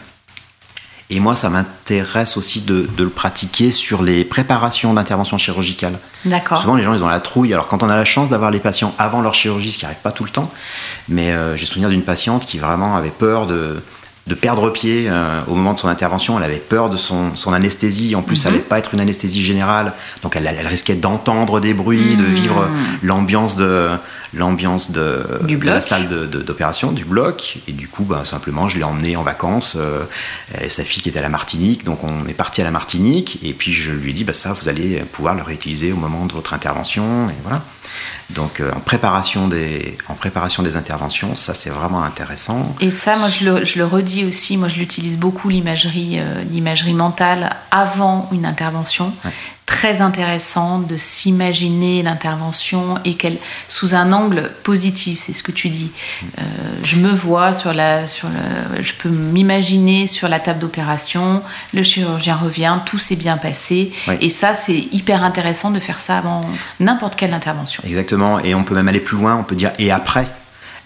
[1.10, 5.98] Et moi, ça m'intéresse aussi de, de le pratiquer sur les préparations d'intervention chirurgicale.
[6.24, 6.58] D'accord.
[6.58, 7.52] Souvent, les gens, ils ont la trouille.
[7.52, 10.00] Alors, quand on a la chance d'avoir les patients avant leur chirurgie, ce qui n'arrive
[10.00, 10.50] pas tout le temps,
[11.08, 13.82] mais euh, j'ai souvenir d'une patiente qui vraiment avait peur de,
[14.26, 16.38] de perdre pied euh, au moment de son intervention.
[16.38, 18.14] Elle avait peur de son, son anesthésie.
[18.16, 18.54] En plus, ça Mhm.
[18.54, 19.92] n'allait pas être une anesthésie générale.
[20.22, 22.66] Donc, elle, elle risquait d'entendre des bruits, de vivre
[23.02, 23.90] l'ambiance de
[24.32, 25.62] l'ambiance de, Mhm.
[25.64, 27.58] La salle d'opération, du bloc.
[27.68, 29.74] Et du coup, ben, simplement, je l'ai emmenée en vacances.
[29.76, 30.02] euh,
[30.54, 31.84] elle et sa fille qui était à la Martinique.
[31.84, 33.38] Donc, on est parti à la Martinique.
[33.42, 36.24] Et puis, je lui ai dit, bah, ça, vous allez pouvoir le réutiliser au moment
[36.26, 37.28] de votre intervention.
[37.28, 37.62] Et voilà.
[38.30, 42.74] Donc euh, en, préparation des, en préparation des interventions, ça c'est vraiment intéressant.
[42.80, 46.42] Et ça, moi je le, je le redis aussi, moi je l'utilise beaucoup l'imagerie euh,
[46.44, 49.12] l'imagerie mentale avant une intervention.
[49.24, 49.32] Ouais.
[49.66, 55.70] Très intéressant de s'imaginer l'intervention et qu'elle sous un angle positif, c'est ce que tu
[55.70, 55.90] dis.
[56.38, 56.42] Euh,
[56.82, 61.42] je me vois sur la, sur le, je peux m'imaginer sur la table d'opération,
[61.72, 63.90] le chirurgien revient, tout s'est bien passé,
[64.20, 66.42] et ça c'est hyper intéressant de faire ça avant
[66.78, 67.82] n'importe quelle intervention.
[67.86, 70.28] Exactement, et on peut même aller plus loin, on peut dire et après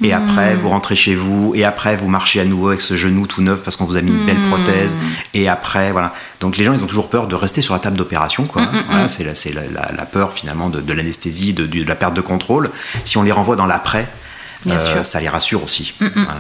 [0.03, 0.29] et Hmm.
[0.29, 3.43] après, vous rentrez chez vous, et après, vous marchez à nouveau avec ce genou tout
[3.43, 4.49] neuf parce qu'on vous a mis une belle Hmm.
[4.51, 4.97] prothèse,
[5.35, 6.13] et après, voilà.
[6.41, 8.63] Donc les gens, ils ont toujours peur de rester sur la table d'opération, quoi.
[8.63, 9.63] Hmm, Voilà, c'est la, c'est la,
[9.97, 12.71] la- peur finalement de, de l'anesthésie, de, de la perte de contrôle.
[13.05, 14.09] Si on les renvoie dans l'après,
[14.65, 14.97] Bien euh, sûr.
[15.01, 15.95] Hmm, ça les rassure aussi.
[16.01, 16.37] Voilà.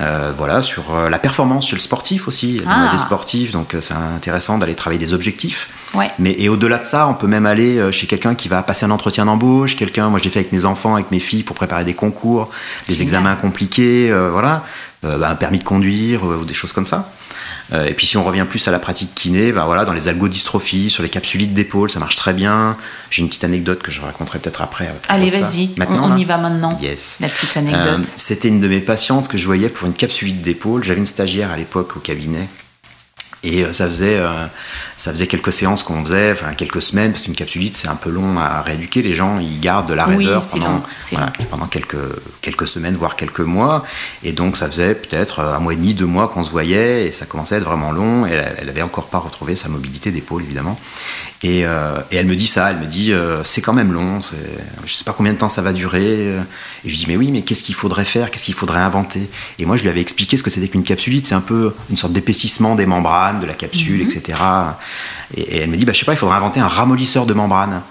[0.00, 2.62] Euh, voilà, sur euh, la performance chez le sportif aussi.
[2.64, 2.92] On a Ah.
[2.92, 5.68] des sportifs, donc euh, c'est intéressant d'aller travailler des objectifs.
[5.92, 6.10] Ouais.
[6.18, 8.90] Mais et au-delà de ça, on peut même aller chez quelqu'un qui va passer un
[8.90, 11.84] entretien d'embauche, quelqu'un, moi je l'ai fait avec mes enfants, avec mes filles pour préparer
[11.84, 12.48] des concours,
[12.88, 13.02] des Génial.
[13.02, 14.64] examens compliqués, euh, voilà,
[15.04, 17.10] Euh, bah, un permis de conduire euh, ou des choses comme ça.
[17.72, 20.08] Euh, et puis si on revient plus à la pratique kiné, ben voilà, dans les
[20.08, 22.74] algodystrophies, sur les capsulites d'épaule, ça marche très bien.
[23.10, 24.92] J'ai une petite anecdote que je raconterai peut-être après.
[25.08, 26.78] Allez, vas-y, on, Maintenant, on y va maintenant.
[26.82, 27.18] Yes.
[27.20, 28.00] La petite anecdote.
[28.00, 30.84] Euh, C'était une de mes patientes que je voyais pour une capsulite d'épaule.
[30.84, 32.46] J'avais une stagiaire à l'époque au cabinet.
[33.44, 34.20] Et euh, ça faisait,
[35.02, 38.08] ça faisait quelques séances qu'on faisait, enfin quelques semaines, parce qu'une capsulite c'est un peu
[38.08, 39.02] long à rééduquer.
[39.02, 41.96] Les gens ils gardent de la raideur pendant, long, c'est voilà, pendant quelques,
[42.40, 43.84] quelques semaines, voire quelques mois.
[44.22, 47.10] Et donc ça faisait peut-être un mois et demi, deux mois qu'on se voyait, et
[47.10, 48.26] ça commençait à être vraiment long.
[48.28, 50.76] Et elle, elle avait encore pas retrouvé sa mobilité d'épaule évidemment.
[51.42, 54.20] Et, euh, et elle me dit ça, elle me dit euh, c'est quand même long,
[54.86, 56.28] je sais pas combien de temps ça va durer.
[56.28, 56.38] Et
[56.84, 59.28] je lui dis mais oui, mais qu'est-ce qu'il faudrait faire, qu'est-ce qu'il faudrait inventer?
[59.58, 61.96] Et moi je lui avais expliqué ce que c'était qu'une capsulite, c'est un peu une
[61.96, 64.38] sorte d'épaississement des membranes, de la capsule, etc.
[65.36, 67.82] Et, elle me dit bah je sais pas, il faudrait inventer un ramollisseur de membranes.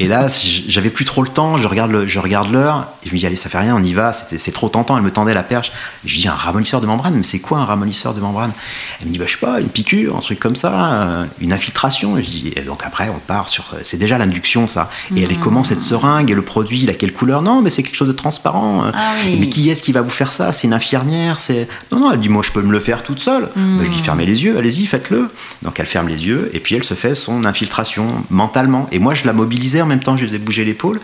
[0.00, 0.26] Et là,
[0.68, 3.26] j'avais plus trop le temps, je regarde le- je regarde l'heure, et je me dis,
[3.26, 5.42] allez, ça fait rien, on y va, c'était- c'est trop tentant, elle me tendait la
[5.42, 5.68] perche.
[6.04, 8.52] Et je lui dis, un ramollisseur de membrane, mais c'est quoi un ramollisseur de membrane?
[9.00, 11.52] Elle me dit, bah, je sais pas, une piqûre, un truc comme ça, euh, une
[11.52, 12.16] infiltration.
[12.18, 13.64] Et je dis, et donc après, on part sur.
[13.82, 14.90] C'est déjà l'induction, ça.
[15.16, 17.42] Et elle est comment cette seringue Et le produit, il a quelle couleur?
[17.42, 18.84] Non, mais c'est quelque chose de transparent.
[18.94, 19.36] Ah oui.
[19.40, 20.52] Mais qui est-ce qui va vous faire ça?
[20.52, 21.68] C'est une infirmière c'est...
[21.92, 23.44] Non, non, elle dit, moi, je peux me le faire toute seule.
[23.54, 25.28] Bah, je dis, fermez les yeux, allez-y, faites-le.
[25.62, 28.88] Donc elle ferme les yeux, et puis elle se fait son infiltration mentalement.
[28.92, 29.32] Et moi, je la
[29.82, 31.00] en même temps, je faisais bouger l'épaule.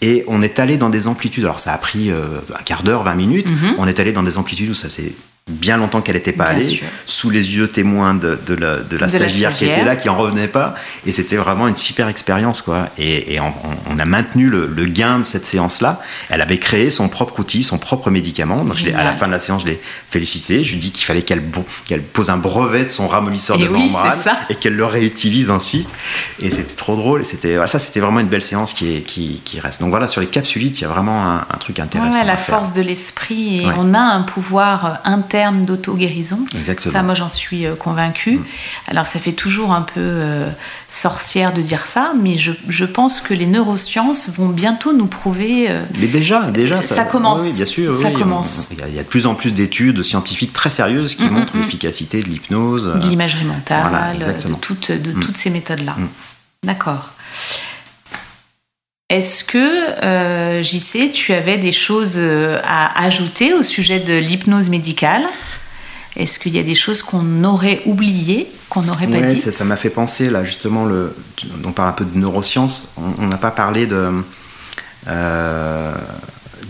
[0.00, 1.44] Et on est allé dans des amplitudes.
[1.44, 3.48] Alors ça a pris euh, un quart d'heure, 20 minutes.
[3.78, 5.12] On est allé dans des amplitudes où ça faisait
[5.50, 6.52] bien longtemps qu'elle n'était pas.
[6.52, 6.86] Bien allée, sûr.
[7.04, 9.96] sous les yeux témoins de, de la, de la De la stagiaire qui était là,
[9.96, 10.74] qui en revenait pas.
[11.04, 12.88] Et c'était vraiment une super expérience, quoi.
[12.98, 16.00] Et, et on, a maintenu le, le gain de cette séance-là.
[16.30, 18.56] Elle avait créé son propre outil, son propre médicament.
[18.64, 19.80] Donc je à la fin de la séance, je l'ai
[20.10, 20.62] félicité.
[20.64, 21.42] Je lui ai dit qu'il fallait qu'elle
[22.12, 24.18] pose un brevet de son ramollisseur Et de oui, membrane
[24.50, 25.88] et qu'elle le réutilise ensuite.
[26.40, 27.22] Et c'était trop drôle.
[27.22, 29.80] Et c'était ça, c'était vraiment une belle séance qui, est, qui, qui reste.
[29.80, 32.16] Donc voilà, sur les capsulites, il y a vraiment un, un truc intéressant.
[32.18, 32.56] Ouais, la à faire.
[32.56, 33.74] force de l'esprit et Ouais.
[33.78, 34.90] on a un pouvoir euh,
[35.34, 36.44] interne d'auto-guérison.
[36.80, 38.38] Ça, moi, j'en suis euh, convaincue.
[38.86, 40.48] Alors, ça fait toujours un peu euh,
[40.88, 45.70] sorcière de dire ça, mais je, je pense que les neurosciences vont bientôt nous prouver.
[45.70, 47.40] euh, Mais déjà, déjà, Ça commence.
[47.42, 47.96] Oui, bien sûr.
[47.96, 48.68] Ça oui, commence.
[48.72, 51.24] Il y, a- il y a de plus en plus d'études scientifiques très sérieuses qui
[51.30, 52.92] montrent l'efficacité de l'hypnose.
[53.02, 55.96] de l'imagerie mentale, voilà, de, toutes, de toutes ces méthodes-là.
[55.96, 56.08] Mm.
[56.66, 57.14] D'accord.
[59.12, 59.58] Est-ce que,
[60.06, 65.22] euh, JC, tu avais des choses euh, à ajouter au sujet de l'hypnose médicale?
[66.16, 69.42] Est-ce qu'il y a des choses qu'on aurait oubliées, qu'on n'aurait pas Ouais, dites?
[69.44, 71.14] ça ça m'a fait penser, là, justement, le,
[71.66, 72.90] on parle un peu de neurosciences.
[72.96, 74.08] On on n'a pas parlé de,
[75.08, 75.94] euh,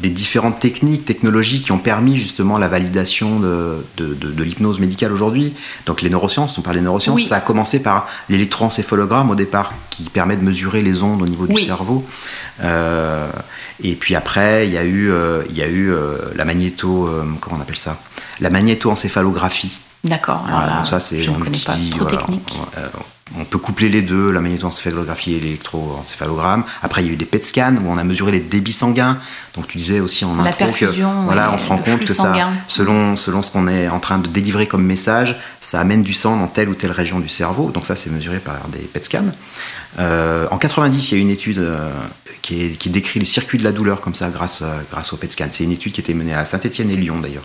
[0.02, 4.80] des différentes techniques, technologies qui ont permis justement la validation de, de, de- de l'hypnose
[4.80, 5.54] médicale aujourd'hui.
[5.86, 7.24] Donc les neurosciences, on parle des neurosciences, Oui.
[7.24, 11.46] ça a commencé par l'électroencéphalogramme au départ, qui permet de mesurer les ondes au niveau
[11.46, 12.04] du cerveau.
[12.62, 13.28] Euh,
[13.82, 17.08] et puis après, il y a eu, euh, il y a eu euh, la magnéto,
[17.40, 17.96] comment on appelle ça?
[18.40, 19.72] La magnétoencéphalographie.
[20.04, 20.44] D'accord.
[20.48, 22.58] Alors Voilà, ça, c'est je ne connais pas, c'est trop voilà, technique.
[22.58, 26.64] on peut coupler les deux, la magnétoencéphalographie et l'électroencéphalogramme.
[26.82, 29.18] Après, il y a eu des PET scans où on a mesuré les débits sanguins.
[29.56, 32.12] Donc, tu disais aussi en La intro que perfusion, voilà, on se rend compte que
[32.14, 32.32] ça,
[32.66, 36.36] selon, selon ce qu'on est en train de délivrer comme message, ça amène du sang
[36.36, 37.70] dans telle ou telle région du cerveau.
[37.70, 39.24] Donc, ça, c'est mesuré par des PET scans.
[39.98, 41.90] Euh, en 90, il y a une étude euh,
[42.40, 45.16] qui, est- qui décrit les circuits de la douleur comme ça grâce, euh, grâce au
[45.16, 45.46] PET scan.
[45.50, 47.44] C'est une étude qui était menée à Saint-Etienne et Lyon d'ailleurs.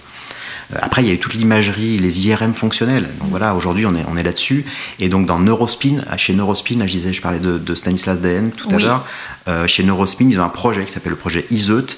[0.74, 3.08] Euh, Après, il y a eu toute l'imagerie, les IRM fonctionnels.
[3.20, 4.66] Donc voilà, aujourd'hui, on est, on est là-dessus.
[5.00, 8.52] Et donc, dans Neurospin, chez Neurospin, là, je disais, je parlais de, de Stanislas Dehaene
[8.52, 8.84] tout à Oui.
[8.84, 9.06] l'heure.
[9.48, 11.96] Euh, chez Neurospin, ils ont un projet qui s'appelle le projet ISEUT,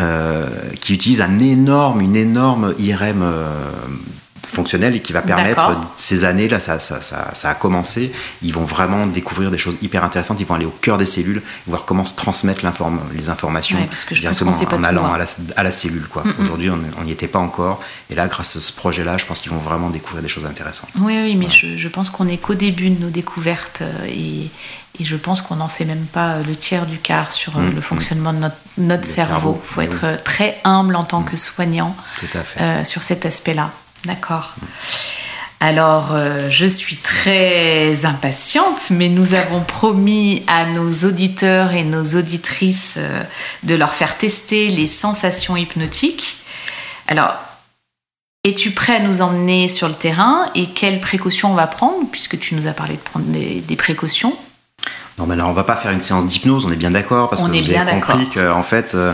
[0.00, 0.46] euh,
[0.80, 3.46] qui utilise un énorme, une énorme IRM euh,
[4.50, 8.12] fonctionnel et qui va permettre ces années là, ça, ça, ça, ça a commencé.
[8.42, 10.38] Ils vont vraiment découvrir des choses hyper intéressantes.
[10.40, 12.62] Ils vont aller au cœur des cellules, voir comment se transmettre
[13.14, 15.14] les informations Ouais, parce que je pense directement sait pas en allant hein.
[15.14, 15.26] à la,
[15.56, 16.06] à la cellule.
[16.08, 16.22] quoi.
[16.40, 17.80] Aujourd'hui, on n'y était pas encore.
[18.10, 20.90] Et là, grâce à ce projet-là, je pense qu'ils vont vraiment découvrir des choses intéressantes.
[21.00, 24.50] Oui, oui, mais je, je pense qu'on est qu'au début de nos découvertes euh, et,
[24.98, 27.60] et je pense qu'on n'en sait même pas euh, le tiers du quart sur euh,
[27.60, 28.38] Mm, le fonctionnement de
[28.78, 29.60] notre, cerveau.
[29.62, 30.16] Il faut être oui.
[30.24, 32.60] très humble en tant que soignant Tout à fait.
[32.60, 33.70] euh, sur cet aspect-là.
[34.04, 34.54] D'accord.
[35.62, 42.16] Alors, euh, je suis très impatiente, mais nous avons promis à nos auditeurs et nos
[42.16, 43.22] auditrices euh,
[43.64, 46.38] de leur faire tester les sensations hypnotiques.
[47.08, 47.34] Alors,
[48.42, 52.38] es-tu prêt à nous emmener sur le terrain et quelles précautions on va prendre, puisque
[52.38, 54.34] tu nous as parlé de prendre des, des précautions?
[55.20, 57.42] Non, mais alors on va pas faire une séance d'hypnose, on est bien d'accord, parce
[57.42, 59.12] On que vous bien avez compris que en fait, euh,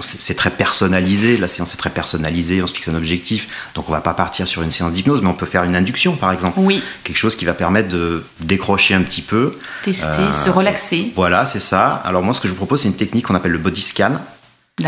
[0.00, 1.36] c'est très personnalisé.
[1.36, 4.46] La séance est très personnalisée, on se fixe un objectif, donc on va pas partir
[4.46, 6.60] sur une séance d'hypnose, mais on peut faire une induction, par exemple.
[6.60, 9.52] Oui, Quelque chose qui va permettre de décrocher un petit peu.
[9.82, 11.12] tester, Euh, se relaxer.
[11.16, 12.00] Voilà, c'est ça.
[12.04, 14.12] Alors moi, ce que je vous propose, c'est une technique qu'on appelle le body scan.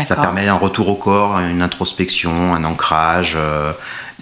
[0.03, 3.73] Ça permet un retour au corps, une introspection, un ancrage, euh,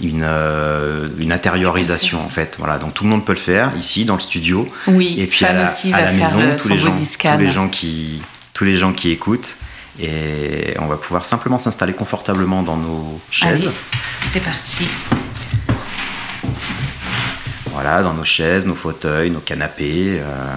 [0.02, 2.56] une, euh, une intériorisation en fait.
[2.60, 4.68] Voilà, donc tout le monde peut le faire ici dans le studio.
[4.88, 7.50] Oui, Et puis à la, aussi à la maison, le- tous les gens, tous les
[7.50, 8.22] gens qui,
[8.54, 9.56] tous les gens qui écoutent,
[10.00, 13.64] et on va pouvoir simplement s'installer confortablement dans nos chaises.
[13.64, 13.72] Allez,
[14.30, 14.88] c'est parti.
[17.72, 20.20] Voilà, dans nos chaises, nos fauteuils, nos canapés.
[20.20, 20.56] euh,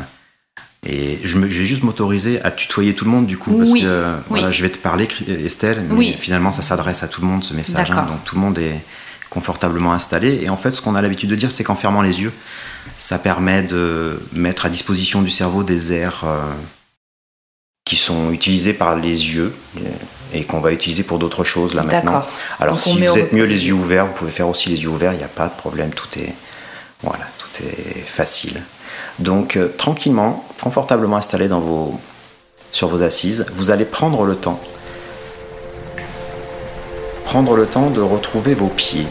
[0.87, 3.71] et je, me- je vais juste m'autoriser à tutoyer tout le monde du coup, parce
[3.71, 4.41] Oui, que euh, oui.
[4.41, 5.07] voilà, je vais te parler,
[5.45, 6.17] Estelle, mais Oui.
[6.19, 7.91] finalement ça s'adresse à tout le monde ce message.
[7.91, 8.81] hein, donc tout le monde est
[9.31, 10.41] confortablement installé.
[10.43, 12.33] Et en fait, ce qu'on a l'habitude de dire, c'est qu'en fermant les yeux,
[12.99, 16.43] ça permet de mettre à disposition du cerveau des airs euh,
[17.85, 19.55] qui sont utilisés par les yeux
[20.33, 22.23] et qu'on va utiliser pour d'autres choses là maintenant.
[22.59, 24.83] Alors Donc, si vous au êtes mieux les yeux ouverts, vous pouvez faire aussi les
[24.83, 26.35] yeux ouverts, il n'y a pas de problème, tout est
[27.03, 28.63] voilà, tout est facile.
[29.19, 31.99] Donc euh, tranquillement, confortablement installé dans vos
[32.73, 34.61] sur vos assises, vous allez prendre le temps
[37.31, 39.07] prendre le temps de retrouver vos pieds,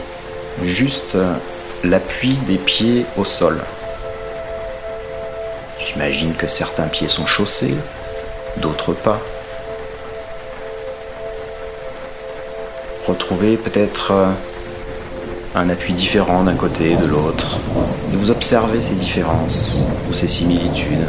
[0.62, 1.16] juste
[1.84, 3.58] l'appui des pieds au sol.
[5.78, 7.74] J'imagine que certains pieds sont chaussés,
[8.58, 9.18] d'autres pas.
[13.06, 14.30] Retrouvez peut-être euh,
[15.54, 17.58] un appui différent d'un côté et de l'autre.
[18.12, 21.06] Et vous observez ces différences ou ces similitudes.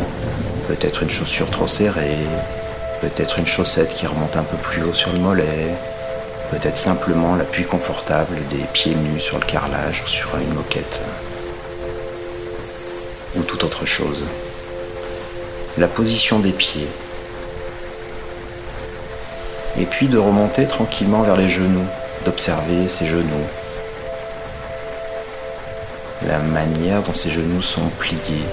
[0.68, 2.18] Peut-être une chaussure trop serrée,
[3.02, 5.76] peut-être une chaussette qui remonte un peu plus haut sur le mollet,
[6.52, 11.02] peut-être simplement l'appui confortable des pieds nus sur le carrelage ou sur une moquette
[13.38, 14.28] ou toute autre chose.
[15.78, 16.88] La position des pieds.
[19.80, 21.88] Et puis de remonter tranquillement vers les genoux,
[22.26, 23.48] d'observer ces genoux.
[26.28, 28.46] La manière dont ces genoux sont pliés.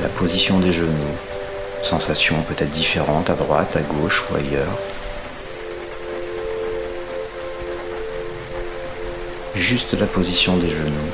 [0.00, 1.16] La position des genoux.
[1.82, 4.95] Sensations peut-être différentes à droite, à gauche ou ailleurs.
[9.56, 11.10] Juste la position des genoux.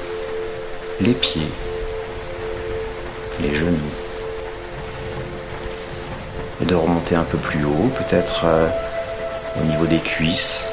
[1.01, 1.49] Les pieds.
[3.41, 3.91] Les genoux
[6.61, 8.69] et de remonter un peu plus haut, peut-être euh,
[9.61, 10.65] au niveau des cuisses,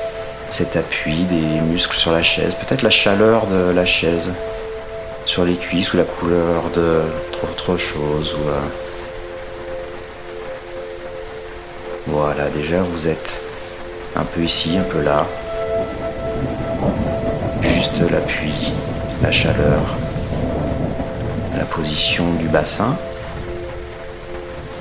[0.51, 4.31] cet appui des muscles sur la chaise, peut-être la chaleur de la chaise
[5.25, 7.01] sur les cuisses ou la couleur de
[7.43, 8.35] autre chose.
[8.47, 8.55] Euh,
[12.07, 13.39] Voilà, déjà vous êtes
[14.15, 15.27] un peu ici, un peu là.
[17.99, 18.71] Juste l'appui,
[19.21, 19.81] la chaleur,
[21.57, 22.95] la position du bassin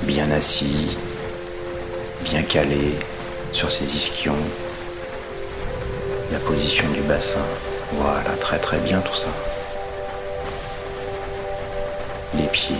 [0.03, 0.97] bien assis,
[2.23, 2.97] bien calé
[3.51, 4.35] sur ses ischions,
[6.31, 7.43] la position du bassin.
[7.93, 9.31] Voilà, très très bien tout ça.
[12.35, 12.75] Les pieds,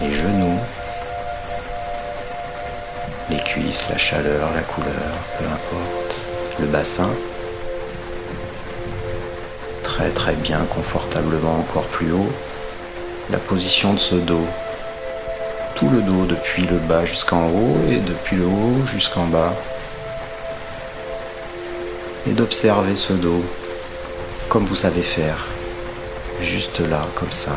[0.00, 0.58] les genoux,
[3.30, 6.16] les cuisses, la chaleur, la couleur, peu importe.
[6.60, 7.08] Le bassin,
[10.22, 12.30] très bien, confortablement encore plus haut
[13.30, 14.46] la position de ce dos.
[15.74, 19.52] Tout le dos depuis le bas jusqu'en haut et depuis le haut jusqu'en bas.
[22.28, 23.42] Et d'observer ce dos
[24.48, 25.38] comme vous savez faire.
[26.40, 27.56] Juste là, comme ça.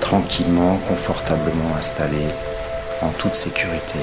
[0.00, 2.24] Tranquillement, confortablement installé,
[3.00, 4.00] en toute sécurité.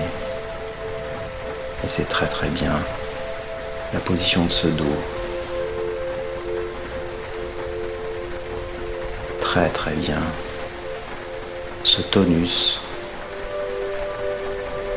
[1.83, 2.79] Et c'est très très bien.
[3.93, 4.95] La position de ce dos.
[9.63, 10.19] Très bien
[11.83, 12.81] ce tonus,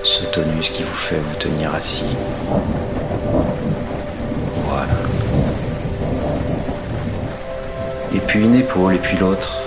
[0.02, 2.02] ce ce tonus qui vous fait vous tenir assis.
[4.68, 4.88] Voilà.
[8.12, 9.62] Et puis une épaule et puis l'autre.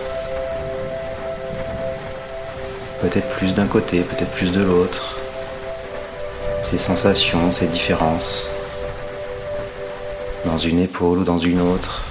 [2.99, 5.17] Peut-être plus d'un côté, peut-être plus de l'autre.
[6.63, 8.49] Ces sensations, ces différences.
[10.45, 12.10] Dans une épaule ou dans une autre.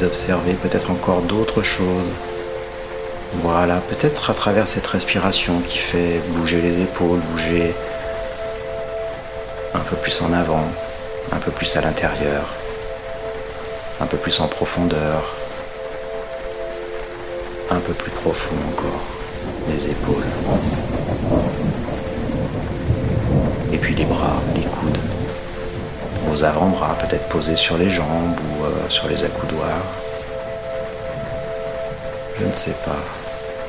[0.00, 2.10] D'observer peut-être encore d'autres choses.
[3.42, 7.74] Voilà, peut-être à travers cette respiration qui fait bouger les épaules, bouger
[9.74, 10.64] un peu plus en avant,
[11.30, 12.44] un peu plus à l'intérieur,
[14.00, 15.36] un peu plus en profondeur,
[17.70, 19.04] un peu plus profond encore,
[19.68, 20.30] les épaules.
[23.72, 24.98] Et puis les bras, les coudes,
[26.38, 29.86] avant-bras peut-être posés sur les jambes ou euh, sur les accoudoirs.
[32.40, 33.02] Je ne sais pas,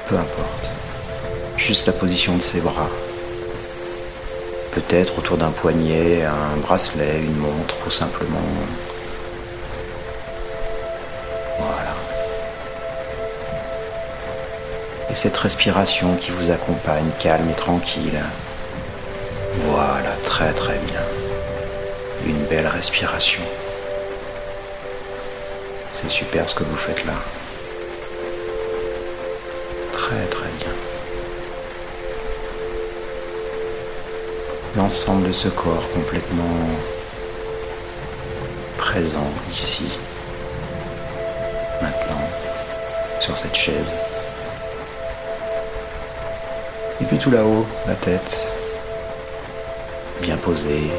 [0.07, 0.69] peu importe.
[1.57, 2.89] Juste la position de ses bras.
[4.71, 8.39] Peut-être autour d'un poignet, un bracelet, une montre ou simplement...
[11.57, 11.93] Voilà.
[15.09, 18.21] Et cette respiration qui vous accompagne, calme et tranquille.
[19.65, 21.01] Voilà, très très bien.
[22.51, 23.41] Belle respiration.
[25.93, 27.13] C'est super ce que vous faites là.
[29.93, 30.73] Très très bien.
[34.75, 36.57] L'ensemble de ce corps complètement
[38.77, 39.87] présent ici,
[41.81, 42.27] maintenant,
[43.21, 43.93] sur cette chaise.
[46.99, 48.45] Et puis tout là-haut, la tête,
[50.21, 50.91] bien posée,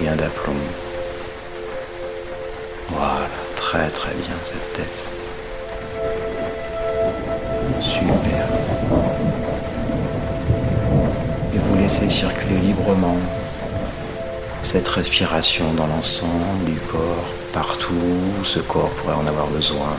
[0.00, 0.54] bien d'aplomb.
[2.88, 3.26] Voilà,
[3.56, 5.04] très très bien cette tête.
[7.80, 8.46] Super.
[11.54, 13.16] Et vous laissez circuler librement
[14.62, 17.94] cette respiration dans l'ensemble du corps, partout
[18.40, 19.96] où ce corps pourrait en avoir besoin.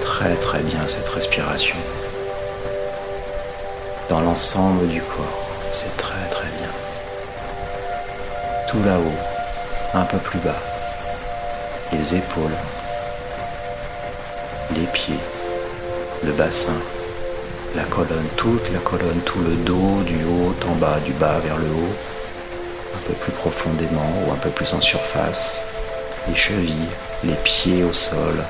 [0.00, 1.76] Très très bien cette respiration.
[4.08, 6.12] Dans l'ensemble du corps, c'est très.
[8.72, 10.56] Tout là-haut, un peu plus bas,
[11.92, 12.56] les épaules,
[14.74, 15.20] les pieds,
[16.24, 16.80] le bassin,
[17.76, 21.58] la colonne, toute la colonne, tout le dos, du haut en bas, du bas vers
[21.58, 21.96] le haut,
[22.94, 25.64] un peu plus profondément ou un peu plus en surface,
[26.26, 26.88] les chevilles,
[27.24, 28.42] les pieds au sol,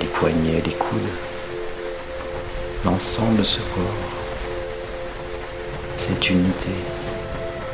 [0.00, 1.10] les poignets, les coudes,
[2.84, 4.12] l'ensemble de ce corps,
[5.96, 6.68] cette unité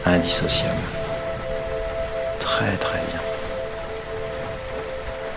[0.09, 0.75] indissociable.
[2.41, 3.21] Très très bien.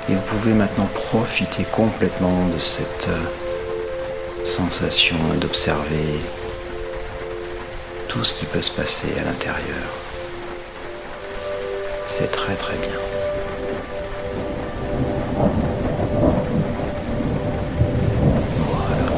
[0.09, 6.19] Et vous pouvez maintenant profiter complètement de cette euh, sensation d'observer
[8.07, 9.87] tout ce qui peut se passer à l'intérieur.
[12.05, 12.99] C'est très très bien.
[18.57, 19.11] Voilà.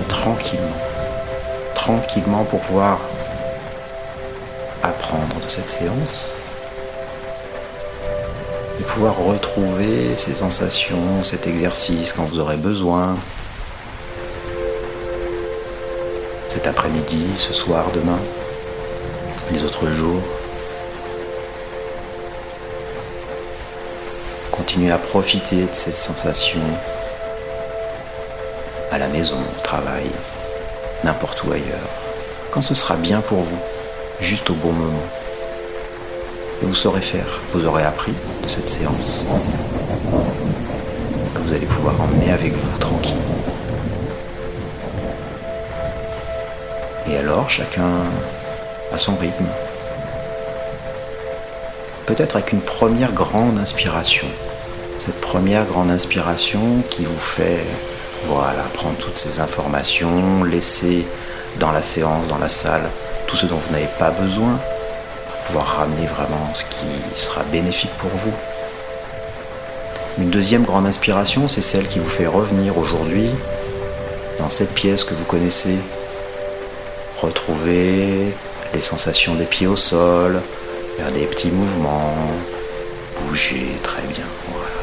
[0.00, 0.76] Et tranquillement,
[1.74, 2.98] tranquillement pour pouvoir
[5.46, 6.32] de cette séance
[8.80, 13.16] et pouvoir retrouver ces sensations, cet exercice quand vous aurez besoin.
[16.48, 18.18] Cet après-midi, ce soir, demain,
[19.52, 20.22] les autres jours.
[24.50, 26.60] Continuez à profiter de cette sensation
[28.90, 30.06] à la maison, au travail,
[31.04, 31.90] n'importe où ailleurs,
[32.50, 33.58] quand ce sera bien pour vous,
[34.20, 35.08] juste au bon moment.
[36.62, 39.24] Et vous saurez faire, vous aurez appris de cette séance
[41.34, 43.14] que vous allez pouvoir emmener avec vous tranquille.
[47.08, 47.90] Et alors, chacun
[48.92, 49.44] à son rythme.
[52.06, 54.26] Peut-être avec une première grande inspiration.
[54.98, 57.64] Cette première grande inspiration qui vous fait,
[58.26, 61.06] voilà, prendre toutes ces informations, laisser
[61.58, 62.88] dans la séance, dans la salle,
[63.26, 64.58] tout ce dont vous n'avez pas besoin,
[65.46, 68.32] pouvoir ramener vraiment ce qui sera bénéfique pour vous.
[70.18, 73.30] Une deuxième grande inspiration, c'est celle qui vous fait revenir aujourd'hui
[74.38, 75.76] dans cette pièce que vous connaissez,
[77.20, 78.34] retrouver
[78.74, 80.40] les sensations des pieds au sol,
[80.96, 82.14] faire des petits mouvements,
[83.20, 84.24] bouger très bien.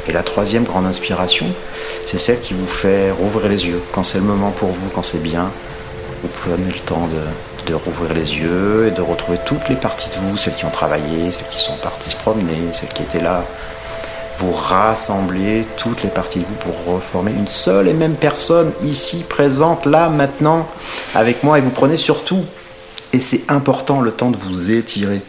[0.07, 1.47] Et la troisième grande inspiration,
[2.05, 3.82] c'est celle qui vous fait rouvrir les yeux.
[3.93, 5.49] Quand c'est le moment pour vous, quand c'est bien,
[6.22, 7.22] vous prenez le temps de,
[7.68, 10.70] de rouvrir les yeux et de retrouver toutes les parties de vous, celles qui ont
[10.72, 13.43] travaillé, celles qui sont parties se promener, celles qui étaient là
[14.39, 19.24] vous rassemblez toutes les parties de vous pour reformer une seule et même personne ici
[19.28, 20.68] présente, là, maintenant,
[21.16, 21.59] avec moi.
[21.59, 22.43] Et vous prenez surtout,
[23.14, 25.22] et c'est important, le temps de vous étirer.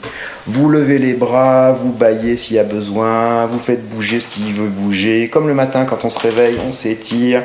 [0.46, 4.52] Vous levez les bras, vous baillez s'il y a besoin, vous faites bouger ce qui
[4.52, 5.28] veut bouger.
[5.30, 7.42] Comme le matin, quand on se réveille, on s'étire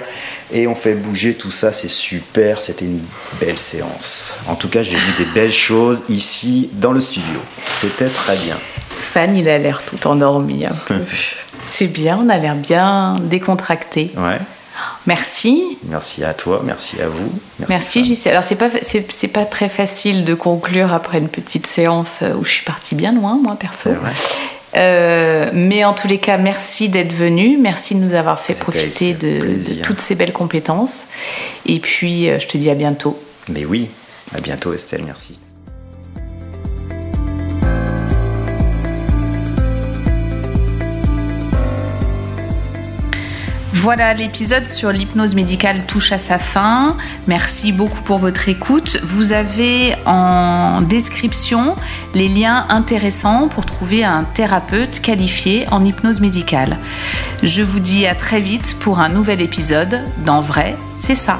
[0.52, 1.74] et on fait bouger tout ça.
[1.74, 3.02] C'est super, c'était une
[3.42, 4.36] belle séance.
[4.48, 7.40] En tout cas, j'ai vu des belles choses ici dans le studio.
[7.68, 8.56] C'était très bien.
[8.98, 10.96] Fan, il a l'air tout endormi un peu.
[11.70, 14.12] C'est bien, on a l'air bien décontracté.
[14.18, 14.40] Ouais.
[15.06, 15.78] Merci.
[15.86, 17.30] Merci à toi, merci à vous.
[17.68, 18.28] Merci, Merci JC.
[18.28, 22.50] Alors, c'est pas, c'est, pas très facile de conclure après une petite séance où je
[22.50, 23.90] suis partie bien loin, moi, perso.
[24.76, 27.58] Euh, mais en tous les cas, merci d'être venu.
[27.58, 31.06] Merci de nous avoir fait profiter de, de toutes ces belles compétences.
[31.66, 33.20] Et puis, euh, je te dis à bientôt.
[33.48, 33.90] Mais oui,
[34.36, 35.40] à bientôt Estelle, merci.
[43.82, 46.98] Voilà, l'épisode sur l'hypnose médicale touche à sa fin.
[47.28, 49.00] Merci beaucoup pour votre écoute.
[49.04, 51.78] Vous avez en description
[52.14, 56.78] les liens intéressants pour trouver un thérapeute qualifié en hypnose médicale.
[57.42, 60.02] Je vous dis à très vite pour un nouvel épisode.
[60.26, 61.40] Dans vrai, c'est ça.